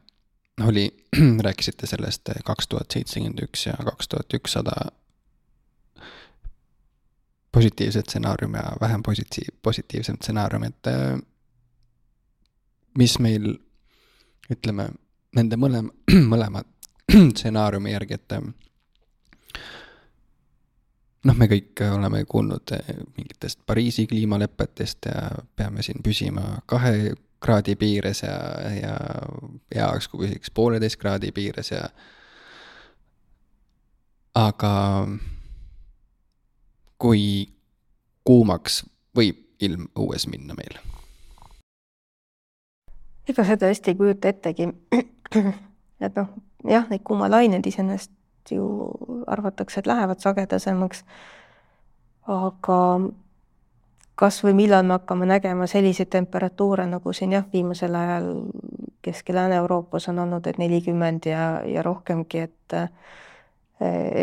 [0.65, 0.91] oli,
[1.47, 4.75] rääkisite sellest eh, kaks tuhat seitsekümmend üks ja kaks tuhat ükssada
[7.53, 11.19] positiivset stsenaariumi ja vähem positiiv, positiivset stsenaariumi, et eh,
[12.99, 13.53] mis meil
[14.51, 14.89] ütleme,
[15.37, 15.93] nende mõlema,
[16.35, 16.65] mõlema
[17.35, 18.49] stsenaariumi järgi, et eh,
[21.25, 22.75] noh, me kõik oleme kuulnud
[23.17, 27.15] mingitest Pariisi kliimalepetest ja peame siin püsima kahe
[27.45, 28.37] kraadi piires ja,
[28.81, 28.95] ja
[29.75, 31.89] hea oleks, kui püsiks pooleteist kraadi piires ja.
[34.35, 34.75] aga
[36.99, 37.25] kui
[38.25, 38.83] kuumaks
[39.17, 40.81] võib ilm õues minna meil?
[43.29, 44.69] ega seda hästi ei kujuta ettegi.
[46.05, 46.29] et noh,
[46.69, 48.13] jah, neid kuumalained iseenesest
[48.51, 48.91] ju
[49.27, 51.05] arvatakse, et lähevad sagedasemaks.
[52.27, 52.79] aga
[54.15, 58.31] kas või millal me hakkame nägema selliseid temperatuure, nagu siin jah, viimasel ajal
[59.05, 62.89] Kesk- ja Lääne-Euroopas on olnud, et nelikümmend ja, ja rohkemgi, et eh,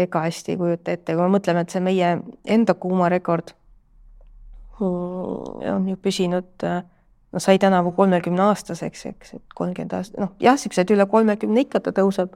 [0.03, 2.15] ega hästi ei kujuta ette, kui me mõtleme, et see meie
[2.45, 3.53] enda kuumarekord
[4.79, 6.65] mm, on ju püsinud,
[7.31, 11.83] no sai tänavu kolmekümne aastaseks, eks, et kolmkümmend aastat, noh jah, niisugused üle kolmekümne ikka
[11.83, 12.33] ta tõuseb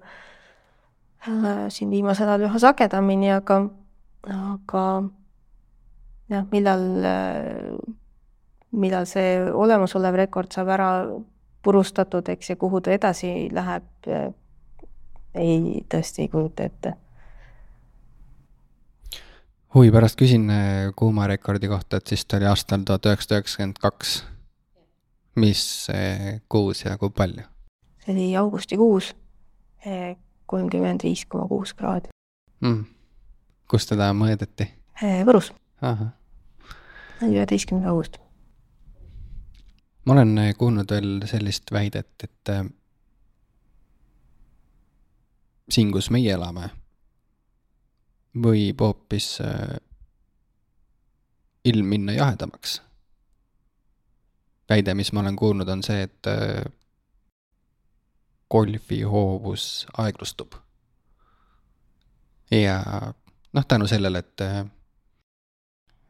[1.70, 3.60] siin viimasel ajal üha sagedamini, aga,
[4.30, 4.84] aga
[6.30, 6.84] jah, millal,
[8.76, 10.90] millal see olemasolev rekord saab ära
[11.66, 14.10] purustatud, eks, ja kuhu ta edasi läheb,
[15.36, 16.94] ei, tõesti ei kujuta ette.
[19.76, 24.14] huvi pärast küsin eh, kuumarekordi kohta, et siis ta oli aastal tuhat üheksasada üheksakümmend kaks.
[25.36, 25.88] mis
[26.50, 27.44] kuus ja kui palju?
[28.06, 29.10] see oli augustikuus,
[29.86, 30.16] eh,
[30.46, 32.14] kolmkümmend viis koma kuus kraadi
[32.62, 32.86] mm..
[33.72, 34.70] kus teda mõõdeti?
[35.26, 35.52] Võrus
[37.22, 38.18] üheteistkümnes august.
[40.06, 42.66] ma olen äh, kuulnud veel sellist väidet, et äh,
[45.70, 46.70] siin, kus meie elame,
[48.44, 49.78] võib hoopis äh,
[51.66, 52.82] ilm minna jahedamaks.
[54.70, 56.28] väide, mis ma olen kuulnud, on see, et
[58.46, 60.56] äh, golfi hoovus aeglustub.
[62.52, 62.82] ja
[63.54, 64.42] noh, tänu sellele, et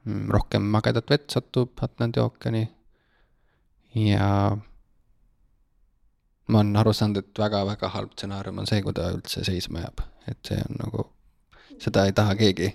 [0.06, 2.62] Mm, rohkem magedat vett satub Atlandi ookeani
[3.96, 4.28] ja
[6.48, 10.04] ma olen aru saanud, et väga-väga halb stsenaarium on see, kui ta üldse seisma jääb,
[10.30, 11.08] et see on nagu,
[11.82, 12.70] seda ei taha keegi.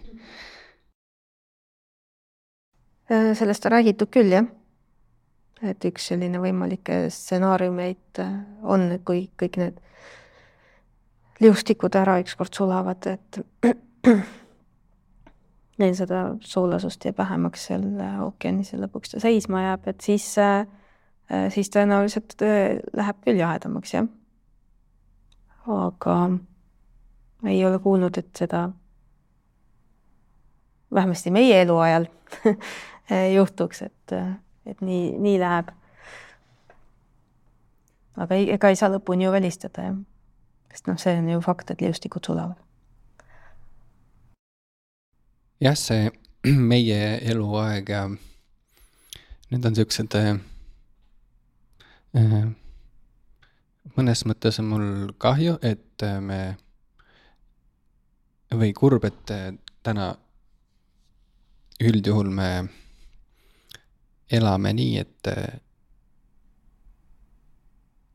[3.10, 4.50] Äh, sellest on räägitud küll, jah.
[5.62, 9.80] Et üks selline võimalikke stsenaariumeid äh, on, kui kõik need
[11.40, 13.40] liustikud ära ükskord sulavad, et
[15.80, 17.86] neil seda soolasust jääb vähemaks seal
[18.26, 20.64] ookeanis ja lõpuks ta seisma jääb, et siis, äh,
[21.52, 24.08] siis tõenäoliselt äh, läheb küll jahedamaks, jah.
[25.68, 26.20] aga
[27.48, 28.68] ei ole kuulnud, et seda
[30.92, 32.08] vähemasti meie eluajal
[33.36, 34.14] juhtuks, et,
[34.70, 35.70] et nii, nii läheb.
[38.20, 40.00] aga ei, ega ei saa lõpuni ju välistada, jah.
[40.72, 42.58] sest noh, see on ju fakt, et liustikud sulavad
[45.60, 46.08] jah, see
[46.72, 48.06] meie eluaeg ja
[49.50, 50.32] need on siuksed äh,
[52.16, 52.48] äh,.
[53.96, 54.88] mõnes mõttes on mul
[55.20, 56.40] kahju, et äh, me
[58.56, 59.50] või kurb, et äh,
[59.84, 60.14] täna
[61.80, 62.50] üldjuhul me
[64.30, 65.30] elame nii, et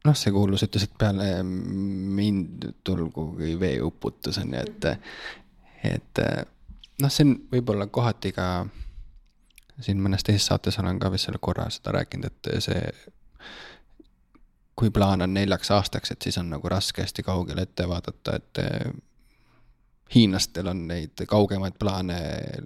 [0.06, 4.90] noh, see kuulus ütles, et peale mind tulgu veeuputus on ju, et,
[5.92, 6.24] et
[7.02, 8.48] noh, see on võib-olla kohati ka,
[9.82, 12.82] siin mõnes teises saates olen ka vist selle korra seda rääkinud, et see,
[14.76, 18.64] kui plaan on neljaks aastaks, et siis on nagu raske hästi kaugele ette vaadata, et
[18.64, 18.90] eh,
[20.16, 22.66] hiinlastel on neid kaugemaid plaane eh,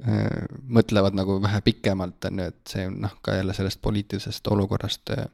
[0.00, 5.12] mõtlevad nagu vähe pikemalt, on ju, et see on noh, ka jälle sellest poliitilisest olukorrast
[5.16, 5.26] eh,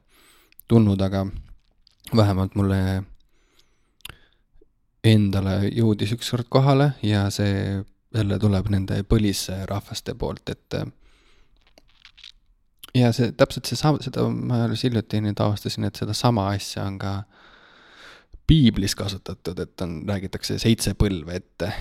[0.67, 1.25] tulnud, aga
[2.15, 2.81] vähemalt mulle
[5.07, 7.83] endale jõudis ükskord kohale ja see
[8.15, 10.75] jälle tuleb nende põlisrahvaste poolt, et
[12.95, 17.13] ja see täpselt seesama, seda ma alles hiljuti nüüd avastasin, et sedasama asja on ka
[18.47, 21.71] piiblis kasutatud, et on, räägitakse seitse põlve ette.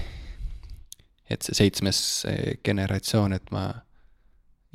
[1.31, 1.99] Et see seitsmes
[2.64, 3.68] generatsioon, et ma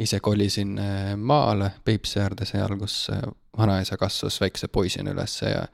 [0.01, 3.21] ise kolisin äh, maale Peipsi äärde, seal, kus äh,
[3.57, 5.65] vanaisa kasvas väikse poisina ülesse ja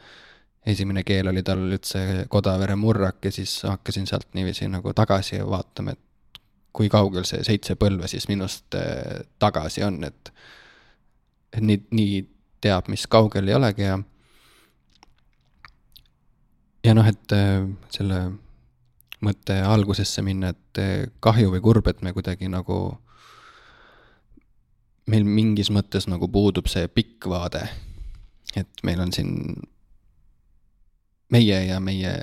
[0.68, 5.94] esimene keel oli tal üldse Kodavere murrak ja siis hakkasin sealt niiviisi nagu tagasi vaatama,
[5.96, 6.42] et
[6.74, 8.76] kui kaugel see seitse põlve siis minust
[9.40, 10.34] tagasi on, et
[11.54, 12.20] et nii, nii
[12.62, 13.96] teab, mis kaugel ei olegi ja
[16.84, 17.38] ja noh, et
[17.96, 18.20] selle
[19.24, 22.98] mõtte algusesse minna, et äh, kahju või kurb, et me kuidagi nagu,
[25.08, 27.68] meil mingis mõttes nagu puudub see pikk vaade.
[28.56, 29.56] et meil on siin
[31.30, 32.14] meie ja meie,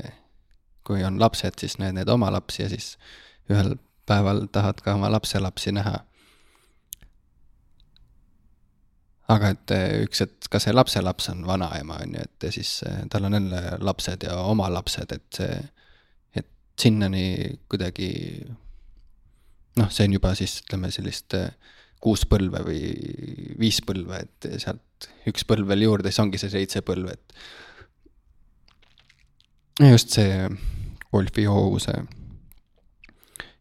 [0.84, 2.97] kui on lapsed, siis näed need oma lapsi ja siis
[3.51, 3.76] ühel
[4.07, 6.01] päeval tahad ka oma lapselapsi näha
[9.32, 12.76] aga et eh, üks hetk ka see lapselaps on vanaema, on ju, et ja siis
[12.88, 15.84] eh, tal on jälle lapsed ja oma lapsed, et see, et
[16.81, 17.25] sinnani
[17.70, 18.11] kuidagi
[19.79, 21.51] noh, see on juba siis ütleme sellist eh,
[22.05, 22.81] kuus põlve või
[23.61, 27.27] viis põlve, et sealt üks põlv veel juurde, siis ongi see seitse põlve, et
[29.91, 30.49] just see
[31.14, 31.95] golfihoovuse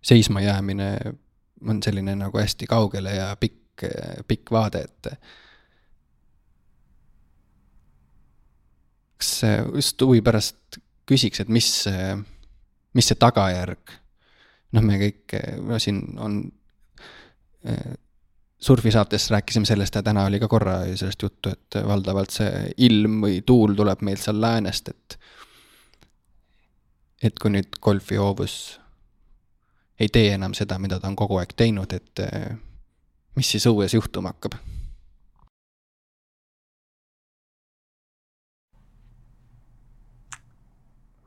[0.03, 0.89] seismajäämine
[1.69, 3.85] on selline nagu hästi kaugele ja pikk,
[4.27, 5.07] pikk vaade, et
[9.17, 9.31] kas
[9.71, 11.69] just huvi pärast küsiks, et mis,
[12.93, 13.93] mis see tagajärg,
[14.73, 15.35] noh, me kõik,
[15.81, 16.39] siin on
[17.65, 17.93] eh,
[18.63, 23.41] surfisaates rääkisime sellest ja täna oli ka korra sellest juttu, et valdavalt see ilm või
[23.45, 25.19] tuul tuleb meil seal läänest, et
[27.23, 28.55] et kui nüüd golfihoovus
[29.99, 32.21] ei tee enam seda, mida ta on kogu aeg teinud, et
[33.35, 34.57] mis siis õues juhtuma hakkab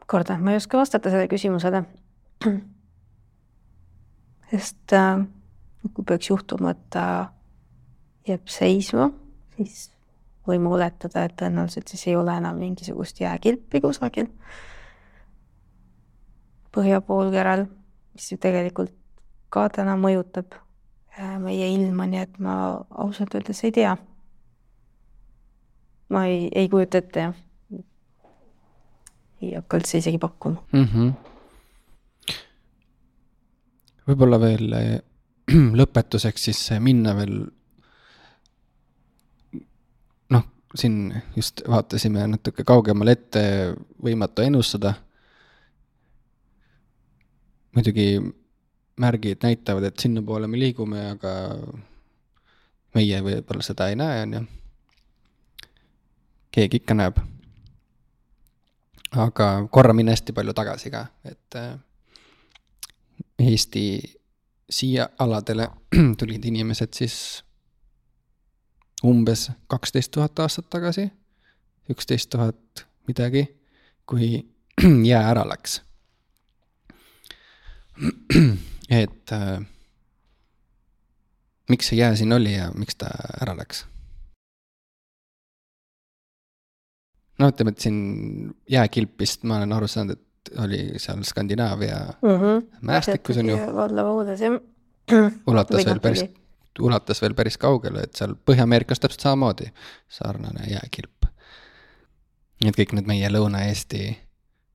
[0.07, 1.83] korda, ma ei oska vastata sellele küsimusele.
[4.51, 5.25] sest äh,
[5.95, 7.05] kui peaks juhtuma, et ta
[8.29, 9.11] jääb seisma,
[9.57, 9.89] siis
[10.47, 14.29] võime oletada, et tõenäoliselt siis ei ole enam mingisugust jääkilpi kusagil
[16.77, 17.65] põhjapoolkeral,
[18.15, 18.95] mis ju tegelikult
[19.51, 22.57] ka täna mõjutab äh, meie ilma, nii et ma
[22.91, 23.97] ausalt öeldes ei tea.
[26.09, 27.46] ma ei, ei kujuta ette jah
[29.43, 30.87] ei hakka üldse isegi pakkuma mm.
[30.93, 31.13] -hmm.
[34.09, 35.01] võib-olla veel eh,
[35.79, 37.37] lõpetuseks siis minna veel.
[40.31, 43.43] noh, siin just vaatasime natuke kaugemale ette,
[44.03, 44.95] võimatu ennustada.
[47.77, 48.21] muidugi
[48.97, 51.33] märgid näitavad, et sinnapoole me liigume, aga
[52.97, 54.45] meie võib-olla seda ei näe, on ju.
[56.57, 57.36] keegi ikka näeb
[59.17, 61.75] aga korra minna hästi palju tagasi ka, et äh,
[63.39, 63.83] Eesti
[64.71, 65.69] siia aladele
[66.19, 67.45] tulid inimesed siis
[69.05, 71.11] umbes kaksteist tuhat aastat tagasi,
[71.93, 73.47] üksteist tuhat midagi,
[74.07, 74.47] kui
[75.11, 75.83] jää ära läks.
[79.03, 79.61] et äh,
[81.69, 83.11] miks see jää siin oli ja miks ta
[83.41, 83.87] ära läks
[87.39, 87.99] no ütleme, et siin
[88.71, 92.67] jääkilpist ma olen aru saanud, et oli seal Skandinaavia mm -hmm.
[92.81, 93.57] mäestikus on ju.
[93.57, 94.61] vallavoodes jah.
[95.47, 96.25] ulatas veel päris,
[96.81, 99.73] ulatas veel päris kaugele, et seal Põhja-Ameerikas täpselt samamoodi
[100.09, 101.27] sarnane jääkilp.
[102.63, 104.15] nii et kõik need meie Lõuna-Eesti,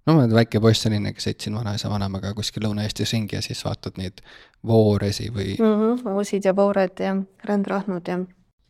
[0.06, 3.66] no ma olen väike poiss selline, kes sõitsin vanaisa vanemaga kuskil Lõuna-Eestis ringi ja siis
[3.66, 4.22] vaatad neid
[4.68, 5.66] vooresi või mm.
[5.66, 8.20] -hmm, oosid ja voored ja rändrahnud ja.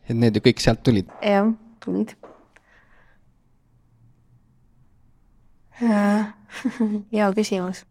[0.10, 1.10] et need ju kõik sealt tulid?
[1.22, 1.52] jah,
[1.86, 2.16] tulid
[7.14, 7.86] hea küsimus.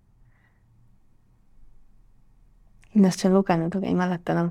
[2.92, 4.50] kindlasti olen lugenud, aga ei mäleta enam.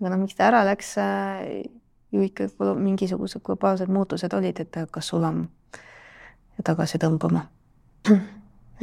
[0.00, 1.64] aga noh, miks ta ära läks, äh,
[2.12, 5.46] ju ikka mingisugused globaalsed muutused olid, et ta hakkas sulama
[6.56, 7.46] ja tagasi tõmbama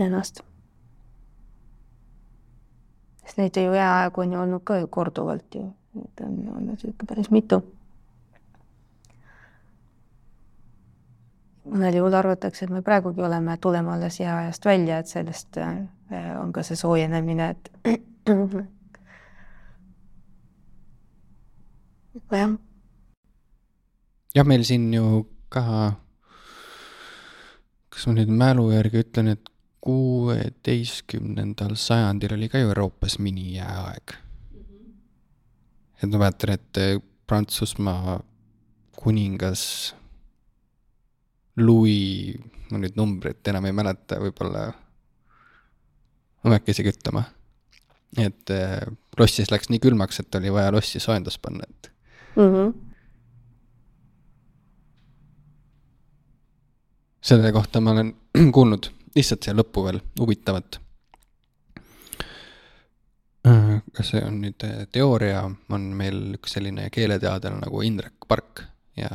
[0.06, 0.42] ennast.
[3.26, 5.70] sest neid ju jääaegu on ju olnud ka ju korduvalt ju,
[6.06, 7.64] et on olnud ikka päris mitu
[11.70, 15.88] mõnel juhul arvatakse, et me praegugi oleme tulema alles jääajast välja, et sellest äh,
[16.42, 17.72] on ka see soojenemine, et
[22.32, 22.58] jah.
[24.36, 25.94] jah, meil siin ju ka
[27.92, 29.50] kas ma nüüd mälu järgi ütlen, et
[29.82, 34.18] kuueteistkümnendal sajandil oli ka Euroopas minijääaeg.
[36.02, 38.20] et ma mäletan, et Prantsusmaa
[38.98, 39.96] kuningas
[41.62, 42.36] Louis,
[42.72, 44.68] ma nüüd numbrit enam ei mäleta, võib-olla,
[46.42, 47.26] ma ei hakka isegi ütlema.
[48.20, 48.82] et äh,
[49.20, 51.92] lossis läks nii külmaks, et oli vaja lossi soojendust panna, et
[52.36, 52.50] mm.
[52.54, 52.74] -hmm.
[57.22, 58.16] selle kohta ma olen
[58.56, 60.80] kuulnud lihtsalt siia lõppu veel huvitavat.
[63.48, 68.66] Äh, kas see on nüüd äh, teooria, on meil üks selline keeleteadlane nagu Indrek Park
[68.98, 69.10] ja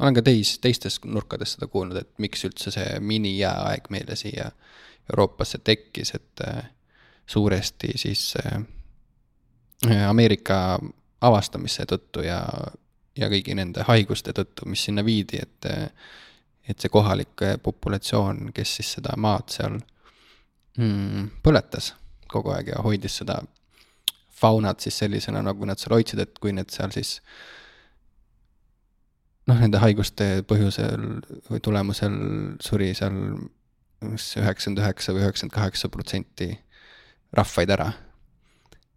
[0.00, 4.50] olen ka teis, teistes nurkades seda kuulnud, et miks üldse see minijääaeg meile siia
[5.10, 6.64] Euroopasse tekkis, et äh,
[7.26, 8.32] suuresti siis
[10.08, 10.78] Ameerika
[11.20, 12.40] avastamise tõttu ja,
[13.16, 15.70] ja kõigi nende haiguste tõttu, mis sinna viidi, et
[16.70, 19.78] et see kohalik populatsioon, kes siis seda maad seal
[20.78, 21.94] mm, põletas
[22.30, 23.40] kogu aeg ja hoidis seda
[24.40, 27.16] faunat siis sellisena, nagu nad seal hoidsid, et kui need seal siis
[29.50, 31.08] noh, nende haiguste põhjusel
[31.50, 32.14] või tulemusel
[32.62, 33.16] suri seal
[34.00, 36.54] üheksakümmend üheksa või üheksakümmend kaheksa protsenti
[37.36, 37.92] rahvaid ära.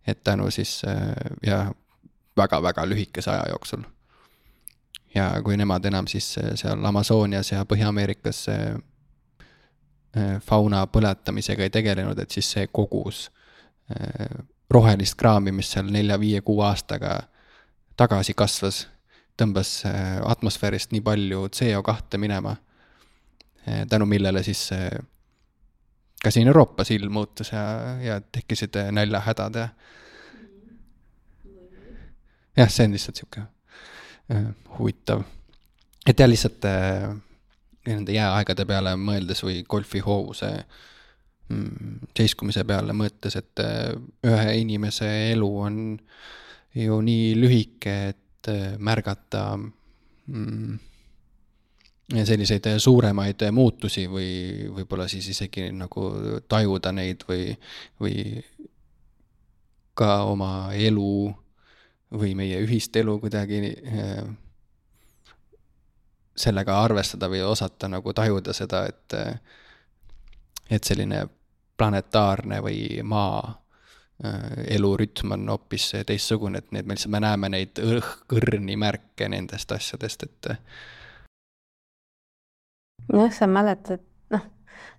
[0.08, 1.66] et tänu siis eh, ja
[2.38, 3.84] väga-väga lühikese aja jooksul
[5.16, 8.76] ja kui nemad enam siis äh, seal Amazonias ja Põhja-Ameerikas äh,
[10.46, 13.28] fauna põletamisega ei tegelenud, et siis see kogus
[13.92, 14.28] äh,
[14.70, 17.20] rohelist kraami, mis seal nelja-viie-kuue aastaga
[17.98, 18.88] tagasi kasvas,
[19.38, 19.84] tõmbas
[20.30, 22.56] atmosfäärist nii palju CO2 minema,
[23.90, 24.68] tänu millele siis
[26.24, 27.64] ka siin Euroopas ilm muutus ja,
[28.04, 29.68] ja tekkisid näljahädad ja
[32.58, 33.48] jah, see on lihtsalt sihuke
[34.32, 35.22] Äh, huvitav.
[36.08, 37.10] et jah, lihtsalt äh,
[37.88, 40.52] nende jääaegade peale mõeldes või golfihoovuse
[41.52, 43.92] mm, seiskumise peale mõeldes, et äh,
[44.24, 45.82] ühe inimese elu on
[46.80, 48.23] ju nii lühike, et
[48.80, 49.44] märgata
[50.28, 50.80] mm,
[52.24, 56.10] selliseid suuremaid muutusi või võib-olla siis isegi nagu
[56.50, 57.54] tajuda neid või,
[58.02, 58.44] või
[59.96, 61.34] ka oma elu
[62.14, 64.24] või meie ühist elu kuidagi äh,
[66.36, 69.16] sellega arvestada või osata nagu tajuda seda, et,
[70.70, 71.26] et selline
[71.78, 73.63] planetaarne või maa äh,
[74.70, 80.24] elurütm on hoopis teistsugune, et need, me lihtsalt, me näeme neid õrni märke nendest asjadest,
[80.24, 80.52] et.
[83.12, 84.46] jah, sa mäletad, noh,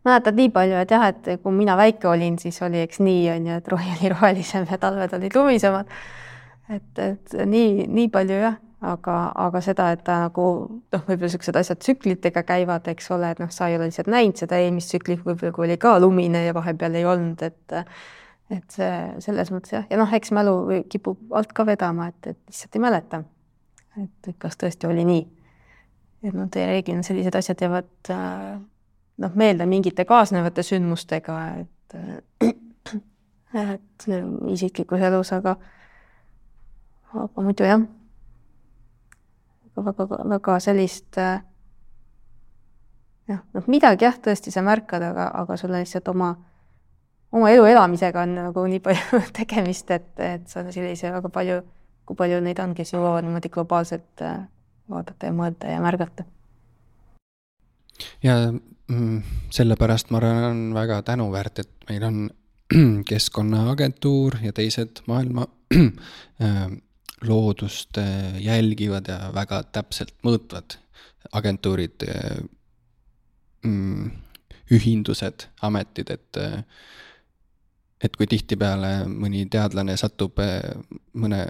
[0.04, 3.48] mäletad nii palju, et jah, et kui mina väike olin, siis oli eks nii, on
[3.48, 5.90] ju, et rohi oli rohelisem ja talved olid lumisemad
[6.72, 11.58] et, et nii, nii palju jah, aga, aga seda, et ta nagu noh, võib-olla niisugused
[11.60, 15.24] asjad tsüklitega käivad, eks ole, et noh, sa ei ole lihtsalt näinud seda eelmist tsüklit,
[15.26, 17.78] võib-olla kui oli ka lumine ja vahepeal ei olnud, et
[18.52, 18.90] et see
[19.24, 22.84] selles mõttes jah, ja noh, eks mälu kipub alt ka vedama, et, et lihtsalt ei
[22.84, 23.22] mäleta.
[24.02, 25.24] et kas tõesti oli nii.
[26.24, 28.60] et noh, reeglina sellised asjad jäävad äh,
[29.24, 31.96] noh, meelde mingite kaasnevate sündmustega, et
[33.72, 34.06] et
[34.50, 35.56] isiklikus elus, aga
[37.14, 37.82] aga muidu jah,
[39.76, 41.42] väga, väga sellist äh,
[43.28, 46.34] jah, noh, midagi jah, tõesti sa märkad, aga, aga sul on lihtsalt oma,
[47.34, 51.58] oma elu elamisega on nagu nii palju tegemist, et, et sa sellise väga palju,
[52.06, 54.44] kui palju neid on, kes jõuavad niimoodi globaalselt äh,
[54.90, 56.26] vaadata ja mõelda ja märgata.
[58.22, 59.20] ja mm,
[59.54, 62.24] sellepärast ma arvan, on väga tänuväärt, et meil on
[63.10, 65.46] Keskkonnaagentuur ja teised maailma
[65.78, 66.66] äh,
[67.24, 67.96] loodust
[68.42, 70.76] jälgivad ja väga täpselt mõõtvad
[71.32, 72.04] agentuurid,
[73.64, 74.10] mm,
[74.76, 76.38] ühindused, ametid, et
[78.04, 80.40] et kui tihtipeale mõni teadlane satub
[81.20, 81.40] mõne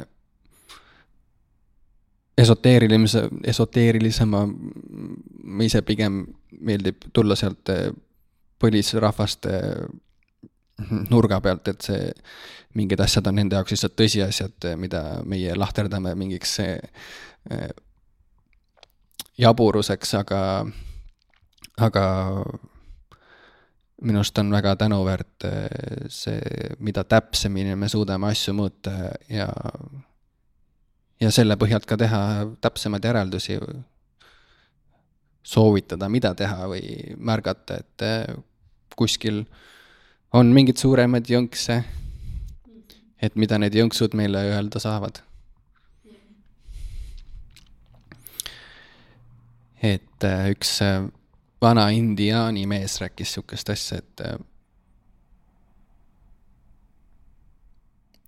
[2.39, 6.25] esoteerilisema, esoteerilisema, ma ise pigem
[6.61, 7.71] meeldib tulla sealt
[8.63, 9.61] põlisrahvaste
[11.11, 12.11] nurga pealt, et see,
[12.75, 17.69] mingid asjad on nende jaoks lihtsalt tõsiasjad, mida meie lahterdame mingiks eh,
[19.39, 20.41] jaburuseks, aga,
[21.87, 22.05] aga
[24.05, 26.41] minu arust on väga tänuväärt eh, see,
[26.85, 28.93] mida täpsemini me suudame asju mõõta
[29.33, 29.49] ja,
[31.21, 32.23] ja selle põhjalt ka teha
[32.65, 33.59] täpsemaid järeldusi,
[35.45, 38.35] soovitada, mida teha või märgata, et eh,
[38.97, 39.63] kuskil äh,
[40.35, 41.79] on mingeid suuremaid jõnkse,
[43.23, 45.23] et mida need jõnksud meile öelda saavad.
[49.85, 51.03] et äh, üks äh,
[51.65, 54.25] vana indiaani mees rääkis sihukest asja, et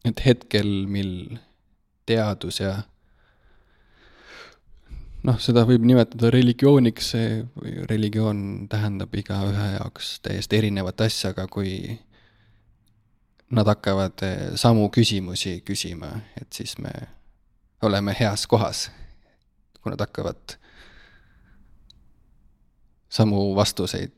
[0.07, 1.39] et hetkel, mil
[2.07, 2.77] teadus ja
[5.27, 7.41] noh, seda võib nimetada religiooniks, see
[7.91, 11.97] religioon tähendab igaühe jaoks täiesti erinevat asja, aga kui
[13.57, 16.93] nad hakkavad eh, samu küsimusi küsima, et siis me
[17.83, 18.89] oleme heas kohas.
[19.83, 20.57] kui nad hakkavad
[23.09, 24.15] samu vastuseid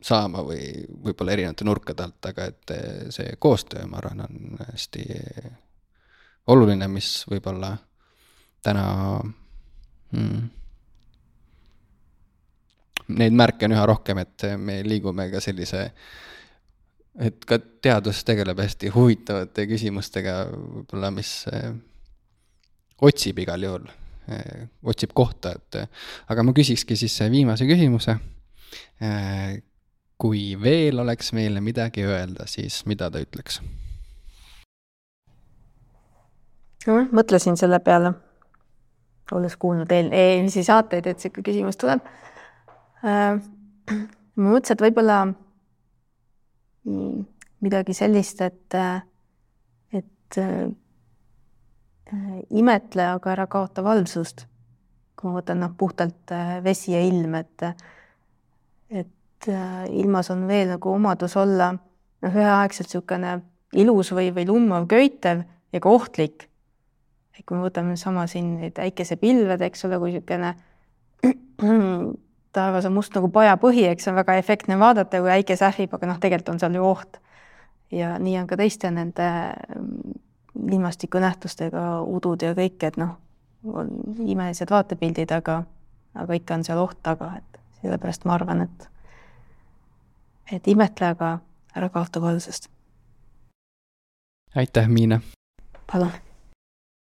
[0.00, 5.04] saama või võib-olla erinevate nurkade alt, aga et eh, see koostöö, ma arvan, on hästi
[6.48, 7.74] oluline, mis võib-olla
[8.64, 8.86] täna
[10.12, 10.46] mm.
[13.08, 15.78] Neid märke on üha rohkem, et me liigume ka sellise,
[17.24, 21.70] et ka teadus tegeleb hästi huvitavate küsimustega, võib-olla, mis eh,
[23.08, 23.88] otsib igal juhul,
[24.84, 25.80] otsib kohta, et
[26.28, 28.18] aga ma küsikski siis viimase küsimuse.
[29.00, 29.58] Eh,
[30.18, 33.60] kui veel oleks meile midagi öelda, siis mida ta ütleks?
[36.88, 38.14] mõtlesin selle peale
[39.36, 42.00] olles kuulnud eel-, eelmisi saateid, et niisugune küsimus tuleb
[44.38, 45.18] ma mõtlesin, et võib-olla
[47.64, 48.78] midagi sellist, et,
[49.98, 50.40] et
[52.50, 54.46] imetle, aga ära kaota valvsust.
[55.18, 57.64] kui ma võtan noh, puhtalt äh, vesi ja ilm, et,
[58.90, 63.40] et äh, ilmas on veel nagu omadus olla noh, üheaegselt niisugune
[63.74, 65.42] ilus või, või lummav, köitev
[65.72, 66.48] ja ka ohtlik
[67.38, 70.54] et kui me võtame sama siin neid äikesepilved, eks ole, kui niisugune
[72.56, 76.18] taevas on must nagu pajapõhi, eks on väga efektne vaadata, kui äike sähvib, aga noh,
[76.22, 77.20] tegelikult on seal ju oht.
[77.94, 79.28] ja nii on ka teiste nende
[80.58, 83.16] ilmastikunähtustega, udud ja kõik, et noh,
[83.72, 83.90] on
[84.26, 85.62] imelised vaatepildid, aga,
[86.14, 88.88] aga ikka on seal oht taga, et sellepärast ma arvan, et
[90.52, 91.38] et imetle, aga
[91.76, 92.70] ära kaota valvsust.
[94.56, 95.20] aitäh, Miina!
[95.92, 96.12] palun